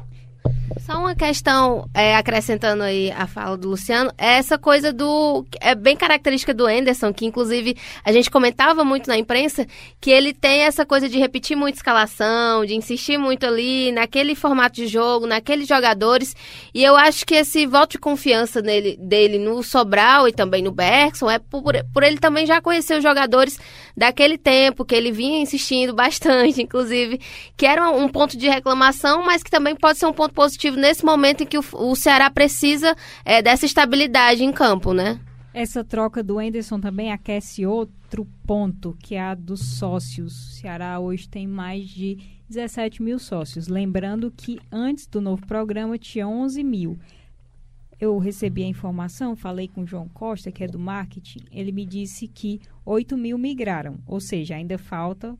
Só 0.80 0.98
uma 0.98 1.14
questão, 1.14 1.88
é, 1.92 2.16
acrescentando 2.16 2.82
aí 2.82 3.10
a 3.10 3.26
fala 3.26 3.56
do 3.56 3.68
Luciano, 3.68 4.12
é 4.16 4.34
essa 4.34 4.56
coisa 4.56 4.92
do. 4.92 5.44
É 5.60 5.74
bem 5.74 5.96
característica 5.96 6.54
do 6.54 6.66
Anderson, 6.66 7.12
que 7.12 7.26
inclusive 7.26 7.76
a 8.04 8.12
gente 8.12 8.30
comentava 8.30 8.84
muito 8.84 9.08
na 9.08 9.16
imprensa, 9.16 9.66
que 10.00 10.10
ele 10.10 10.32
tem 10.32 10.60
essa 10.60 10.86
coisa 10.86 11.08
de 11.08 11.18
repetir 11.18 11.56
muito 11.56 11.76
escalação, 11.76 12.64
de 12.64 12.74
insistir 12.74 13.18
muito 13.18 13.46
ali 13.46 13.90
naquele 13.92 14.34
formato 14.34 14.76
de 14.76 14.86
jogo, 14.86 15.26
naqueles 15.26 15.66
jogadores. 15.66 16.36
E 16.72 16.84
eu 16.84 16.96
acho 16.96 17.26
que 17.26 17.34
esse 17.34 17.66
voto 17.66 17.92
de 17.92 17.98
confiança 17.98 18.60
nele, 18.62 18.96
dele 19.00 19.38
no 19.38 19.62
Sobral 19.62 20.28
e 20.28 20.32
também 20.32 20.62
no 20.62 20.72
Bergson 20.72 21.30
é 21.30 21.38
por, 21.38 21.62
por 21.92 22.02
ele 22.02 22.18
também 22.18 22.46
já 22.46 22.60
conhecer 22.60 22.96
os 22.96 23.02
jogadores 23.02 23.58
daquele 23.96 24.36
tempo, 24.36 24.84
que 24.84 24.94
ele 24.94 25.10
vinha 25.10 25.40
insistindo 25.40 25.94
bastante, 25.94 26.60
inclusive, 26.62 27.18
que 27.56 27.64
era 27.64 27.90
um 27.90 28.08
ponto 28.08 28.36
de 28.36 28.48
reclamação, 28.48 29.24
mas 29.24 29.42
que 29.42 29.50
também 29.50 29.74
pode 29.74 29.98
ser 29.98 30.06
um 30.06 30.12
ponto 30.12 30.34
positivo 30.34 30.76
nesse 30.76 31.04
momento 31.04 31.42
em 31.42 31.46
que 31.46 31.58
o, 31.58 31.96
Ceará 31.96 32.30
precisa 32.30 32.94
é, 33.24 33.40
dessa 33.40 33.64
estabilidade 33.64 34.44
em 34.44 34.52
campo, 34.52 34.92
né? 34.92 35.18
Essa 35.54 35.82
troca 35.82 36.22
do 36.22 36.38
Enderson 36.38 36.78
também 36.78 37.10
aquece 37.10 37.64
outro 37.64 38.26
ponto, 38.46 38.94
que 39.02 39.14
é 39.14 39.22
a 39.22 39.34
dos 39.34 39.78
sócios. 39.78 40.34
O 40.34 40.52
Ceará 40.52 41.00
hoje 41.00 41.26
tem 41.26 41.46
mais 41.46 41.88
de 41.88 42.18
17 42.46 43.02
mil 43.02 43.18
sócios. 43.18 43.66
Lembrando 43.66 44.30
que 44.30 44.58
antes 44.70 45.06
do 45.06 45.18
novo 45.18 45.46
programa 45.46 45.96
tinha 45.96 46.28
11 46.28 46.62
mil. 46.62 46.98
Eu 48.00 48.18
recebi 48.18 48.62
a 48.62 48.66
informação, 48.66 49.34
falei 49.34 49.68
com 49.68 49.82
o 49.82 49.86
João 49.86 50.08
Costa, 50.08 50.52
que 50.52 50.62
é 50.62 50.66
do 50.66 50.78
marketing, 50.78 51.40
ele 51.50 51.72
me 51.72 51.86
disse 51.86 52.28
que 52.28 52.60
8 52.84 53.16
mil 53.16 53.38
migraram, 53.38 53.98
ou 54.06 54.20
seja, 54.20 54.54
ainda 54.54 54.76
falta, 54.76 55.36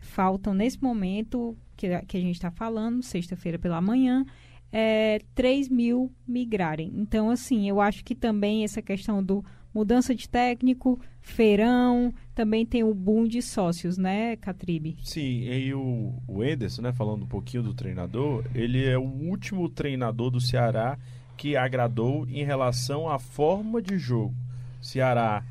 faltam 0.00 0.54
nesse 0.54 0.82
momento 0.82 1.56
que, 1.76 1.88
que 2.02 2.16
a 2.16 2.20
gente 2.20 2.36
está 2.36 2.50
falando, 2.50 3.02
sexta-feira 3.02 3.58
pela 3.58 3.80
manhã, 3.80 4.24
é, 4.72 5.20
3 5.34 5.68
mil 5.68 6.12
migrarem. 6.26 6.92
Então, 6.94 7.30
assim, 7.30 7.68
eu 7.68 7.80
acho 7.80 8.04
que 8.04 8.14
também 8.14 8.64
essa 8.64 8.82
questão 8.82 9.22
do 9.22 9.44
mudança 9.72 10.14
de 10.14 10.28
técnico, 10.28 10.98
feirão, 11.20 12.12
também 12.34 12.64
tem 12.64 12.82
o 12.82 12.94
boom 12.94 13.28
de 13.28 13.42
sócios, 13.42 13.96
né, 13.98 14.36
Catribe? 14.36 14.96
Sim, 15.02 15.42
e 15.44 15.72
o, 15.74 16.14
o 16.26 16.42
Ederson, 16.42 16.82
né, 16.82 16.92
falando 16.92 17.24
um 17.24 17.28
pouquinho 17.28 17.62
do 17.62 17.74
treinador, 17.74 18.44
ele 18.54 18.84
é 18.84 18.98
o 18.98 19.04
último 19.04 19.68
treinador 19.68 20.30
do 20.30 20.40
Ceará 20.40 20.98
que 21.38 21.56
agradou 21.56 22.26
em 22.28 22.44
relação 22.44 23.08
à 23.08 23.18
forma 23.18 23.80
de 23.80 23.96
jogo. 23.96 24.34
Ceará 24.82 25.44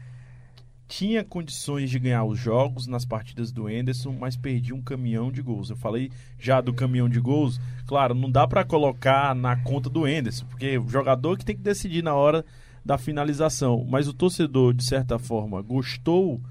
tinha 0.87 1.23
condições 1.23 1.89
de 1.89 1.97
ganhar 1.97 2.25
os 2.25 2.37
jogos 2.37 2.87
nas 2.87 3.05
partidas 3.05 3.51
do 3.51 3.69
Enderson, 3.69 4.15
mas 4.17 4.35
perdia 4.37 4.75
um 4.75 4.81
caminhão 4.81 5.31
de 5.31 5.41
gols. 5.41 5.69
Eu 5.69 5.77
falei 5.77 6.11
já 6.37 6.61
do 6.61 6.73
caminhão 6.73 7.09
de 7.09 7.19
gols, 7.19 7.59
claro, 7.85 8.13
não 8.13 8.29
dá 8.29 8.45
para 8.45 8.63
colocar 8.63 9.33
na 9.33 9.55
conta 9.55 9.89
do 9.89 10.07
Enderson, 10.07 10.45
porque 10.45 10.77
o 10.77 10.87
jogador 10.87 11.37
que 11.37 11.45
tem 11.45 11.55
que 11.55 11.63
decidir 11.63 12.03
na 12.03 12.13
hora 12.13 12.45
da 12.85 12.97
finalização. 12.97 13.85
Mas 13.89 14.07
o 14.07 14.13
torcedor, 14.13 14.73
de 14.73 14.83
certa 14.83 15.17
forma, 15.17 15.61
gostou 15.61 16.41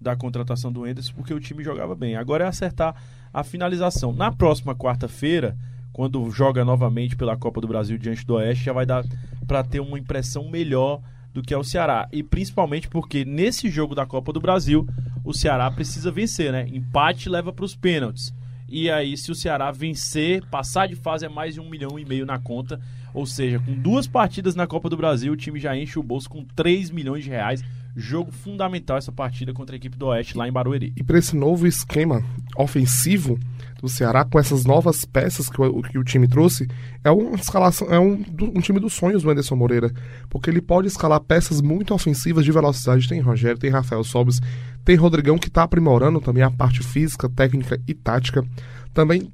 da 0.00 0.16
contratação 0.16 0.72
do 0.72 0.86
Enderson 0.86 1.12
porque 1.14 1.34
o 1.34 1.40
time 1.40 1.62
jogava 1.62 1.94
bem. 1.94 2.16
Agora 2.16 2.44
é 2.44 2.48
acertar 2.48 2.94
a 3.32 3.44
finalização. 3.44 4.12
Na 4.12 4.32
próxima 4.32 4.74
quarta-feira, 4.74 5.56
quando 5.96 6.30
joga 6.30 6.62
novamente 6.62 7.16
pela 7.16 7.38
Copa 7.38 7.58
do 7.58 7.66
Brasil 7.66 7.96
diante 7.96 8.26
do 8.26 8.34
Oeste, 8.34 8.64
já 8.64 8.72
vai 8.74 8.84
dar 8.84 9.02
para 9.46 9.64
ter 9.64 9.80
uma 9.80 9.98
impressão 9.98 10.46
melhor 10.46 11.00
do 11.32 11.40
que 11.40 11.54
é 11.54 11.56
o 11.56 11.64
Ceará. 11.64 12.06
E 12.12 12.22
principalmente 12.22 12.86
porque 12.86 13.24
nesse 13.24 13.70
jogo 13.70 13.94
da 13.94 14.04
Copa 14.04 14.30
do 14.30 14.38
Brasil, 14.38 14.86
o 15.24 15.32
Ceará 15.32 15.70
precisa 15.70 16.10
vencer, 16.10 16.52
né? 16.52 16.68
Empate 16.68 17.30
leva 17.30 17.50
para 17.50 17.64
os 17.64 17.74
pênaltis. 17.74 18.34
E 18.68 18.90
aí, 18.90 19.16
se 19.16 19.32
o 19.32 19.34
Ceará 19.34 19.70
vencer, 19.70 20.44
passar 20.50 20.86
de 20.86 20.94
fase 20.94 21.24
é 21.24 21.30
mais 21.30 21.54
de 21.54 21.60
um 21.60 21.70
milhão 21.70 21.98
e 21.98 22.04
meio 22.04 22.26
na 22.26 22.38
conta. 22.38 22.78
Ou 23.16 23.24
seja, 23.24 23.58
com 23.58 23.72
duas 23.72 24.06
partidas 24.06 24.54
na 24.54 24.66
Copa 24.66 24.90
do 24.90 24.96
Brasil, 24.96 25.32
o 25.32 25.36
time 25.36 25.58
já 25.58 25.74
enche 25.74 25.98
o 25.98 26.02
bolso 26.02 26.28
com 26.28 26.44
3 26.44 26.90
milhões 26.90 27.24
de 27.24 27.30
reais. 27.30 27.64
Jogo 27.96 28.30
fundamental 28.30 28.98
essa 28.98 29.10
partida 29.10 29.54
contra 29.54 29.74
a 29.74 29.78
equipe 29.78 29.96
do 29.96 30.08
Oeste 30.08 30.36
lá 30.36 30.46
em 30.46 30.52
Barueri. 30.52 30.92
E 30.94 31.02
para 31.02 31.18
esse 31.18 31.34
novo 31.34 31.66
esquema 31.66 32.22
ofensivo 32.58 33.38
do 33.80 33.88
Ceará, 33.88 34.22
com 34.22 34.38
essas 34.38 34.66
novas 34.66 35.06
peças 35.06 35.48
que 35.48 35.58
o, 35.58 35.82
que 35.82 35.98
o 35.98 36.04
time 36.04 36.28
trouxe, 36.28 36.68
é 37.02 37.10
uma 37.10 37.36
escalação, 37.36 37.88
é 37.88 37.98
um, 37.98 38.22
um 38.54 38.60
time 38.60 38.78
dos 38.78 38.92
sonhos 38.92 39.22
do 39.22 39.30
Anderson 39.30 39.56
Moreira. 39.56 39.90
Porque 40.28 40.50
ele 40.50 40.60
pode 40.60 40.86
escalar 40.86 41.20
peças 41.20 41.62
muito 41.62 41.94
ofensivas 41.94 42.44
de 42.44 42.52
velocidade. 42.52 43.08
Tem 43.08 43.18
Rogério, 43.20 43.56
tem 43.56 43.70
Rafael 43.70 44.04
Sobes, 44.04 44.42
tem 44.84 44.94
Rodrigão 44.94 45.38
que 45.38 45.48
está 45.48 45.62
aprimorando 45.62 46.20
também 46.20 46.42
a 46.42 46.50
parte 46.50 46.82
física, 46.82 47.30
técnica 47.30 47.80
e 47.88 47.94
tática. 47.94 48.44
Também, 48.92 49.32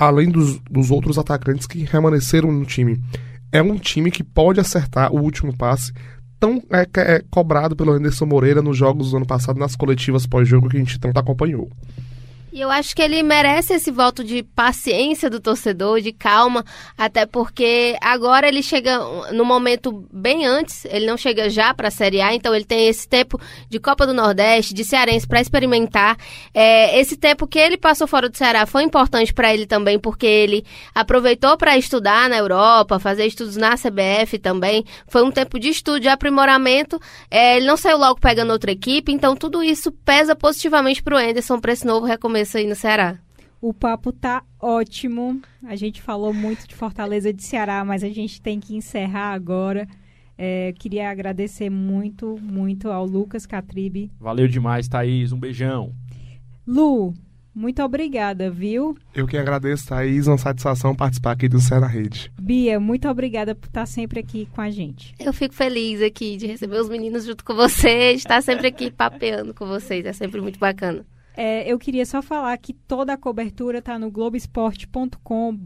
além 0.00 0.30
dos, 0.30 0.58
dos 0.60 0.90
outros 0.90 1.18
atacantes 1.18 1.66
que 1.66 1.86
permaneceram 1.86 2.50
no 2.50 2.64
time. 2.64 2.98
É 3.52 3.60
um 3.60 3.76
time 3.76 4.10
que 4.10 4.24
pode 4.24 4.58
acertar 4.58 5.12
o 5.12 5.20
último 5.20 5.54
passe, 5.54 5.92
tão 6.38 6.62
é, 6.70 6.86
é, 6.96 7.22
cobrado 7.30 7.76
pelo 7.76 7.92
Anderson 7.92 8.24
Moreira 8.24 8.62
nos 8.62 8.78
jogos 8.78 9.10
do 9.10 9.18
ano 9.18 9.26
passado, 9.26 9.58
nas 9.60 9.76
coletivas 9.76 10.26
pós-jogo 10.26 10.70
que 10.70 10.78
a 10.78 10.80
gente 10.80 10.98
tanto 10.98 11.18
acompanhou. 11.18 11.70
E 12.52 12.60
eu 12.60 12.68
acho 12.68 12.96
que 12.96 13.02
ele 13.02 13.22
merece 13.22 13.74
esse 13.74 13.92
voto 13.92 14.24
de 14.24 14.42
paciência 14.42 15.30
do 15.30 15.38
torcedor, 15.38 16.00
de 16.00 16.12
calma, 16.12 16.64
até 16.98 17.24
porque 17.24 17.96
agora 18.02 18.48
ele 18.48 18.60
chega 18.60 18.98
no 19.30 19.44
momento 19.44 20.04
bem 20.12 20.44
antes, 20.44 20.84
ele 20.86 21.06
não 21.06 21.16
chega 21.16 21.48
já 21.48 21.72
para 21.72 21.86
a 21.86 21.92
Série 21.92 22.20
A, 22.20 22.34
então 22.34 22.52
ele 22.52 22.64
tem 22.64 22.88
esse 22.88 23.08
tempo 23.08 23.40
de 23.68 23.78
Copa 23.78 24.04
do 24.04 24.12
Nordeste, 24.12 24.74
de 24.74 24.84
Cearense 24.84 25.28
para 25.28 25.40
experimentar. 25.40 26.16
É, 26.52 26.98
esse 26.98 27.16
tempo 27.16 27.46
que 27.46 27.56
ele 27.56 27.76
passou 27.76 28.08
fora 28.08 28.28
do 28.28 28.36
Ceará 28.36 28.66
foi 28.66 28.82
importante 28.82 29.32
para 29.32 29.54
ele 29.54 29.64
também, 29.64 29.96
porque 29.96 30.26
ele 30.26 30.64
aproveitou 30.92 31.56
para 31.56 31.78
estudar 31.78 32.28
na 32.28 32.36
Europa, 32.36 32.98
fazer 32.98 33.26
estudos 33.26 33.56
na 33.56 33.76
CBF 33.76 34.40
também. 34.40 34.84
Foi 35.06 35.22
um 35.22 35.30
tempo 35.30 35.56
de 35.56 35.68
estudo, 35.68 36.00
de 36.00 36.08
aprimoramento. 36.08 37.00
É, 37.30 37.58
ele 37.58 37.66
não 37.66 37.76
saiu 37.76 37.96
logo 37.96 38.18
pegando 38.18 38.50
outra 38.50 38.72
equipe, 38.72 39.12
então 39.12 39.36
tudo 39.36 39.62
isso 39.62 39.92
pesa 39.92 40.34
positivamente 40.34 41.00
para 41.00 41.14
o 41.14 41.20
Enderson 41.20 41.60
para 41.60 41.72
esse 41.72 41.86
novo 41.86 42.06
recomeço 42.06 42.39
começo 42.40 42.56
aí 42.56 42.66
no 42.66 42.74
Ceará. 42.74 43.18
O 43.60 43.74
papo 43.74 44.12
tá 44.12 44.42
ótimo. 44.58 45.42
A 45.62 45.76
gente 45.76 46.00
falou 46.00 46.32
muito 46.32 46.66
de 46.66 46.74
Fortaleza 46.74 47.30
de 47.34 47.42
Ceará, 47.42 47.84
mas 47.84 48.02
a 48.02 48.08
gente 48.08 48.40
tem 48.40 48.58
que 48.58 48.74
encerrar 48.74 49.34
agora. 49.34 49.86
É, 50.38 50.72
queria 50.78 51.10
agradecer 51.10 51.68
muito, 51.68 52.38
muito 52.40 52.90
ao 52.90 53.04
Lucas 53.04 53.44
Catribe. 53.44 54.10
Valeu 54.18 54.48
demais, 54.48 54.88
Thaís. 54.88 55.32
Um 55.32 55.38
beijão. 55.38 55.94
Lu, 56.66 57.12
muito 57.54 57.82
obrigada, 57.82 58.50
viu? 58.50 58.96
Eu 59.14 59.26
que 59.26 59.36
agradeço, 59.36 59.88
Thaís. 59.88 60.26
Uma 60.26 60.38
satisfação 60.38 60.94
participar 60.94 61.32
aqui 61.32 61.46
do 61.46 61.60
Ceará 61.60 61.86
Rede. 61.86 62.32
Bia, 62.40 62.80
muito 62.80 63.06
obrigada 63.06 63.54
por 63.54 63.66
estar 63.66 63.84
sempre 63.84 64.18
aqui 64.18 64.48
com 64.50 64.62
a 64.62 64.70
gente. 64.70 65.14
Eu 65.20 65.34
fico 65.34 65.54
feliz 65.54 66.00
aqui 66.00 66.38
de 66.38 66.46
receber 66.46 66.80
os 66.80 66.88
meninos 66.88 67.26
junto 67.26 67.44
com 67.44 67.54
vocês, 67.54 68.12
de 68.12 68.18
estar 68.20 68.42
sempre 68.42 68.68
aqui 68.68 68.90
papeando 68.90 69.52
com 69.52 69.66
vocês. 69.66 70.06
É 70.06 70.14
sempre 70.14 70.40
muito 70.40 70.58
bacana. 70.58 71.04
É, 71.36 71.70
eu 71.70 71.78
queria 71.78 72.04
só 72.04 72.20
falar 72.20 72.56
que 72.58 72.72
toda 72.72 73.12
a 73.12 73.16
cobertura 73.16 73.78
está 73.78 73.98
no 73.98 74.10
globesport.com 74.10 75.56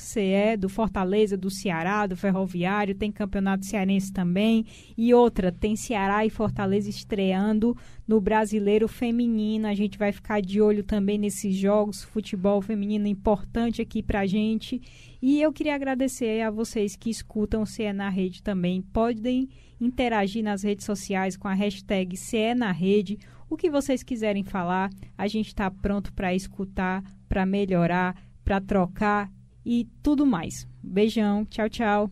CE, 0.00 0.56
do 0.58 0.68
Fortaleza, 0.68 1.36
do 1.36 1.48
Ceará, 1.48 2.06
do 2.06 2.16
Ferroviário, 2.16 2.94
tem 2.94 3.12
campeonato 3.12 3.64
cearense 3.64 4.12
também. 4.12 4.66
E 4.96 5.14
outra, 5.14 5.52
tem 5.52 5.76
Ceará 5.76 6.26
e 6.26 6.30
Fortaleza 6.30 6.90
estreando 6.90 7.76
no 8.06 8.20
Brasileiro 8.20 8.88
Feminino. 8.88 9.68
A 9.68 9.74
gente 9.74 9.96
vai 9.96 10.10
ficar 10.10 10.42
de 10.42 10.60
olho 10.60 10.82
também 10.82 11.18
nesses 11.18 11.54
jogos, 11.54 12.02
futebol 12.02 12.60
feminino 12.60 13.06
importante 13.06 13.80
aqui 13.80 14.02
pra 14.02 14.26
gente. 14.26 14.82
E 15.22 15.40
eu 15.40 15.52
queria 15.52 15.76
agradecer 15.76 16.42
a 16.42 16.50
vocês 16.50 16.96
que 16.96 17.08
escutam 17.08 17.62
o 17.62 17.66
CE 17.66 17.92
na 17.92 18.08
Rede 18.08 18.42
também. 18.42 18.82
Podem 18.82 19.48
interagir 19.80 20.42
nas 20.42 20.62
redes 20.62 20.84
sociais 20.84 21.36
com 21.36 21.46
a 21.46 21.54
hashtag 21.54 22.16
CE 22.16 22.54
na 22.56 22.72
Rede 22.72 23.18
o 23.52 23.56
que 23.56 23.70
vocês 23.70 24.02
quiserem 24.02 24.42
falar, 24.42 24.90
a 25.16 25.28
gente 25.28 25.48
está 25.48 25.70
pronto 25.70 26.10
para 26.14 26.34
escutar, 26.34 27.04
para 27.28 27.44
melhorar, 27.44 28.16
para 28.42 28.62
trocar 28.62 29.30
e 29.62 29.86
tudo 30.02 30.24
mais. 30.24 30.66
Beijão, 30.82 31.44
tchau, 31.44 31.68
tchau. 31.68 32.08